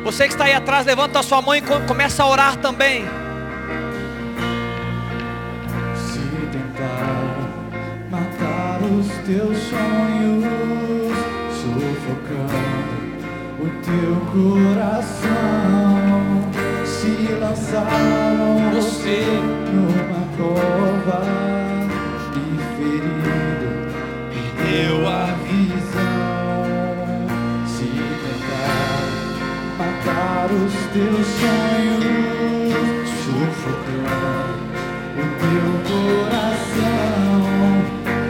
[0.04, 3.06] Você que está aí atrás, levanta a sua mão e começa a orar também.
[5.96, 6.18] Se
[6.52, 7.24] tentar
[8.10, 10.83] matar os teus sonhos,
[13.84, 15.28] teu coração
[16.86, 19.20] se lançaram você
[19.72, 21.20] numa cova
[22.34, 22.38] e
[22.76, 23.68] ferido
[24.30, 26.24] perdeu a visão.
[27.66, 27.88] Se
[28.22, 29.02] tentar
[29.78, 34.64] matar os teus sonhos, sufocando
[35.14, 35.68] o teu
[36.30, 37.42] coração,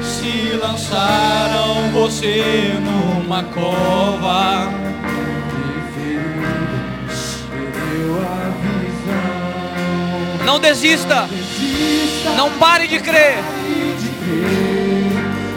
[0.02, 4.84] se lançaram você numa cova
[10.45, 11.28] Não desista.
[12.36, 13.38] Não pare de crer.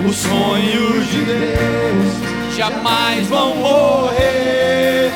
[0.08, 2.14] Os sonhos de Deus
[2.56, 5.12] Jamais vão morrer.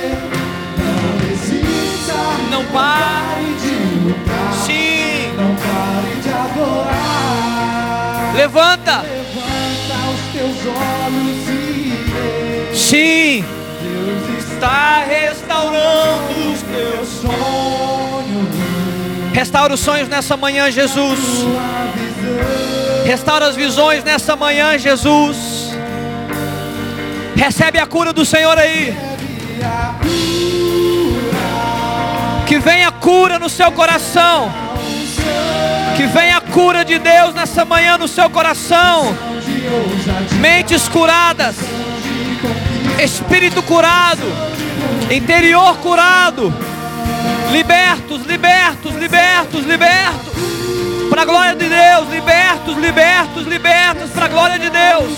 [0.78, 2.14] não desista.
[2.52, 3.46] Não pare.
[3.62, 3.72] De
[4.06, 4.54] lutar.
[4.66, 5.32] Sim.
[5.38, 8.34] Não pare de adorar.
[8.36, 8.98] Levanta.
[9.02, 11.52] Levanta os teus olhos e.
[12.78, 13.46] Sim.
[13.82, 18.01] Deus Está restaurando os teu sonho,
[19.42, 21.20] Restaura os sonhos nessa manhã, Jesus.
[23.04, 25.72] Restaura as visões nessa manhã, Jesus.
[27.36, 28.96] Recebe a cura do Senhor aí.
[32.46, 34.54] Que venha cura no seu coração.
[35.98, 39.18] Que venha a cura de Deus nessa manhã no seu coração.
[40.40, 41.56] Mentes curadas,
[43.04, 44.22] espírito curado,
[45.10, 46.71] interior curado.
[47.52, 50.34] Libertos, libertos, libertos, libertos.
[51.10, 55.12] Para a glória de Deus, libertos, libertos, libertos, para a glória de Deus.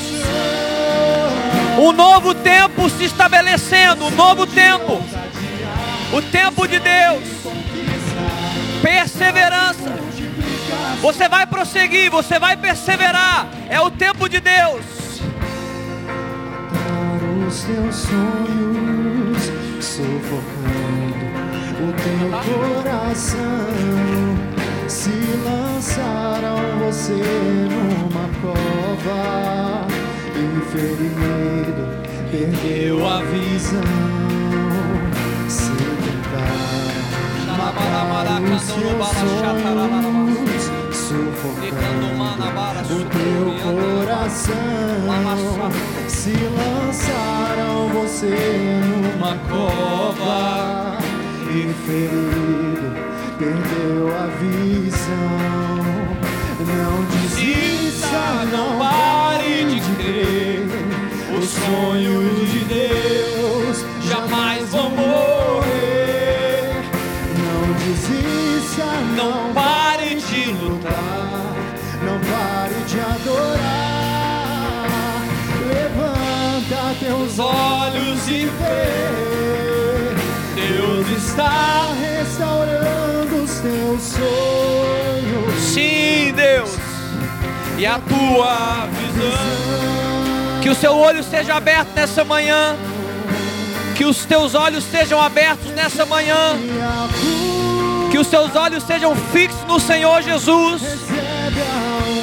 [1.78, 5.04] Um novo tempo se estabelecendo, um novo tempo.
[6.12, 7.24] O tempo de Deus.
[8.82, 9.94] Perseverança.
[11.02, 13.48] Você vai prosseguir, você vai perseverar.
[13.70, 14.84] É o tempo de Deus.
[17.48, 19.38] Os sonhos,
[19.80, 20.83] sufocando
[21.84, 23.40] o teu coração.
[24.88, 25.12] Se
[25.44, 27.22] lançaram você
[27.70, 29.88] numa cova
[30.36, 31.84] e ferido,
[32.32, 33.82] perdeu a visão.
[35.48, 35.72] Se
[37.58, 42.14] matar os seus sonhos, sufocando
[42.84, 44.84] o teu coração
[46.08, 51.03] se lançaram você numa cova
[51.56, 52.88] e ferido
[53.38, 55.78] perdeu a visão.
[56.66, 60.66] Não desista não pare de crer.
[61.38, 63.13] Os sonhos de Deus
[87.84, 90.62] E a tua visão.
[90.62, 92.78] Que o seu olho seja aberto nessa manhã.
[93.94, 96.58] Que os teus olhos sejam abertos nessa manhã.
[98.10, 100.82] Que os seus olhos sejam fixos no Senhor Jesus.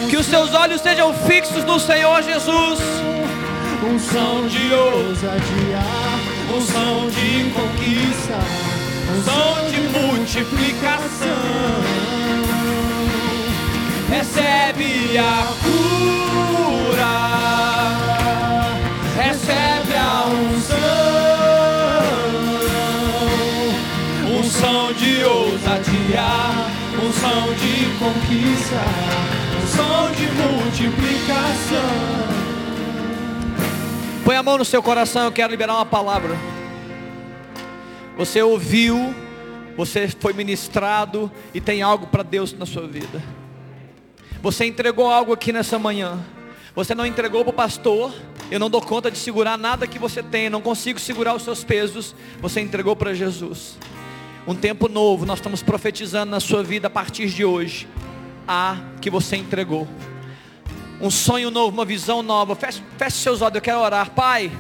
[0.08, 2.78] Que os seus olhos sejam fixos no Senhor Jesus.
[3.86, 5.82] unção de ousadia,
[6.56, 8.38] unção de conquista,
[9.14, 11.99] unção de multiplicação.
[14.11, 16.00] Recebe a cura.
[19.16, 20.80] recebe a unção,
[24.40, 26.26] unção de ousadia,
[26.96, 28.82] unção de conquista,
[29.62, 31.90] unção de multiplicação.
[34.24, 36.36] Põe a mão no seu coração, eu quero liberar uma palavra.
[38.16, 39.14] Você ouviu,
[39.76, 43.39] você foi ministrado e tem algo para Deus na sua vida.
[44.43, 46.18] Você entregou algo aqui nessa manhã.
[46.74, 48.12] Você não entregou para o pastor.
[48.51, 50.49] Eu não dou conta de segurar nada que você tem.
[50.49, 52.14] Não consigo segurar os seus pesos.
[52.41, 53.78] Você entregou para Jesus.
[54.47, 57.86] Um tempo novo, nós estamos profetizando na sua vida a partir de hoje.
[58.49, 59.86] A que você entregou
[61.01, 62.55] um sonho novo, uma visão nova.
[62.55, 64.11] Feche, feche seus olhos, eu quero orar.
[64.11, 64.51] Pai,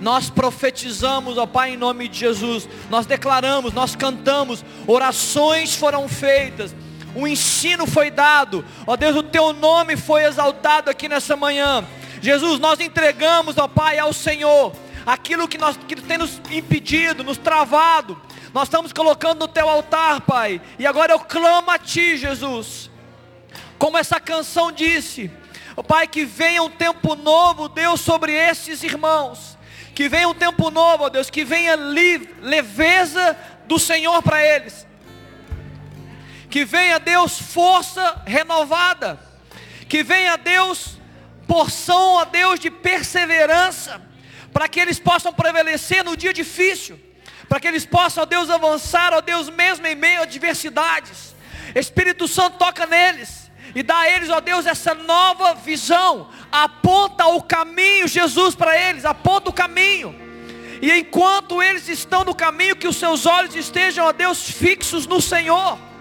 [0.00, 2.68] nós profetizamos, ó Pai, em nome de Jesus.
[2.90, 6.74] Nós declaramos, nós cantamos, orações foram feitas.
[7.14, 11.86] O ensino foi dado, ó Deus, o teu nome foi exaltado aqui nessa manhã.
[12.20, 14.72] Jesus, nós entregamos, ó Pai, ao Senhor
[15.06, 18.20] aquilo que nós que tem nos impedido, nos travado.
[18.52, 20.60] Nós estamos colocando no teu altar, Pai.
[20.78, 22.90] E agora eu clamo a ti, Jesus.
[23.78, 25.30] Como essa canção disse,
[25.76, 29.58] Ó Pai, que venha um tempo novo, Deus, sobre esses irmãos.
[29.94, 33.36] Que venha um tempo novo, ó Deus, que venha leveza
[33.66, 34.86] do Senhor para eles.
[36.54, 39.18] Que venha, Deus, força renovada.
[39.88, 40.98] Que venha, Deus,
[41.48, 44.00] porção, ó Deus, de perseverança.
[44.52, 46.96] Para que eles possam prevalecer no dia difícil.
[47.48, 51.34] Para que eles possam, ó Deus, avançar, ó Deus, mesmo em meio a adversidades.
[51.74, 53.50] Espírito Santo toca neles.
[53.74, 56.30] e dá a eles, ó Deus, essa nova visão.
[56.52, 60.14] Aponta o caminho, Jesus, para eles, aponta o caminho.
[60.80, 65.20] E enquanto eles estão no caminho, que os seus olhos estejam, ó Deus, fixos no
[65.20, 65.93] Senhor.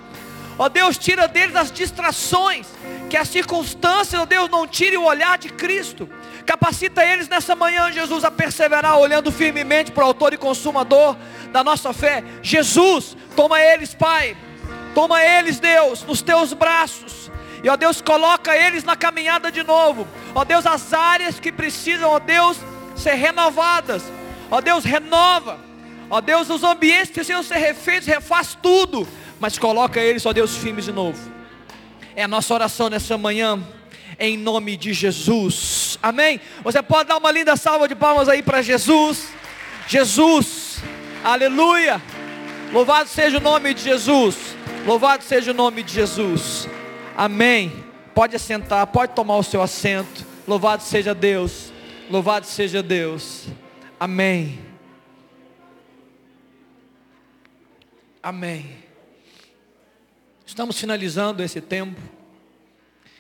[0.57, 2.67] Ó Deus, tira deles as distrações,
[3.09, 6.07] que as circunstâncias, ó Deus, não tire o olhar de Cristo.
[6.45, 11.15] Capacita eles nessa manhã, Jesus, a perseverar, olhando firmemente para o autor e consumador
[11.51, 12.23] da nossa fé.
[12.41, 14.37] Jesus, toma eles, Pai.
[14.93, 17.31] Toma eles, Deus, nos teus braços.
[17.63, 20.07] E ó Deus, coloca eles na caminhada de novo.
[20.35, 22.57] Ó Deus, as áreas que precisam, ó Deus,
[22.95, 24.03] ser renovadas.
[24.51, 25.59] Ó Deus, renova.
[26.09, 29.07] Ó Deus, os ambientes precisam ser refeitos, refaz tudo.
[29.43, 31.19] Mas coloca eles, ó Deus, firmes de novo.
[32.15, 33.61] É a nossa oração nessa manhã
[34.17, 35.99] em nome de Jesus.
[36.01, 36.39] Amém?
[36.63, 39.27] Você pode dar uma linda salva de palmas aí para Jesus.
[39.85, 40.77] Jesus,
[41.21, 42.01] aleluia.
[42.71, 44.55] Louvado seja o nome de Jesus.
[44.85, 46.69] Louvado seja o nome de Jesus.
[47.17, 47.83] Amém.
[48.15, 50.25] Pode assentar, pode tomar o seu assento.
[50.47, 51.69] Louvado seja Deus.
[52.09, 53.47] Louvado seja Deus.
[53.99, 54.57] Amém.
[58.23, 58.82] Amém.
[60.53, 61.99] Estamos finalizando esse tempo.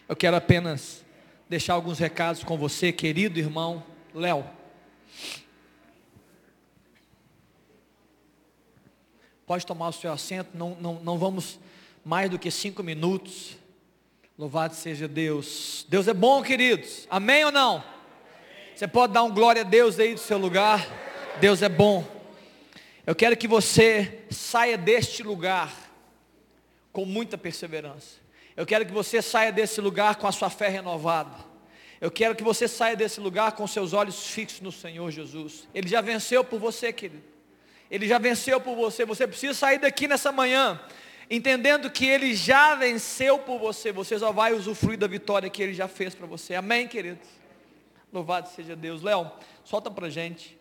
[0.07, 1.03] Eu quero apenas
[1.49, 4.47] deixar alguns recados com você, querido irmão Léo.
[9.47, 11.59] Pode tomar o seu assento, não, não, não vamos
[12.05, 13.57] mais do que cinco minutos.
[14.37, 15.87] Louvado seja Deus.
[15.89, 17.07] Deus é bom, queridos.
[17.09, 17.83] Amém ou não?
[18.75, 20.87] Você pode dar um glória a Deus aí do seu lugar.
[21.41, 22.05] Deus é bom.
[23.07, 25.82] Eu quero que você saia deste lugar
[26.93, 28.21] com muita perseverança.
[28.55, 31.35] Eu quero que você saia desse lugar com a sua fé renovada.
[31.99, 35.67] Eu quero que você saia desse lugar com seus olhos fixos no Senhor Jesus.
[35.73, 37.23] Ele já venceu por você, querido.
[37.89, 39.05] Ele já venceu por você.
[39.05, 40.79] Você precisa sair daqui nessa manhã,
[41.29, 43.91] entendendo que Ele já venceu por você.
[43.91, 46.53] Você só vai usufruir da vitória que Ele já fez para você.
[46.53, 47.27] Amém, queridos?
[48.11, 49.01] Louvado seja Deus.
[49.01, 49.31] Léo,
[49.63, 50.57] solta para gente.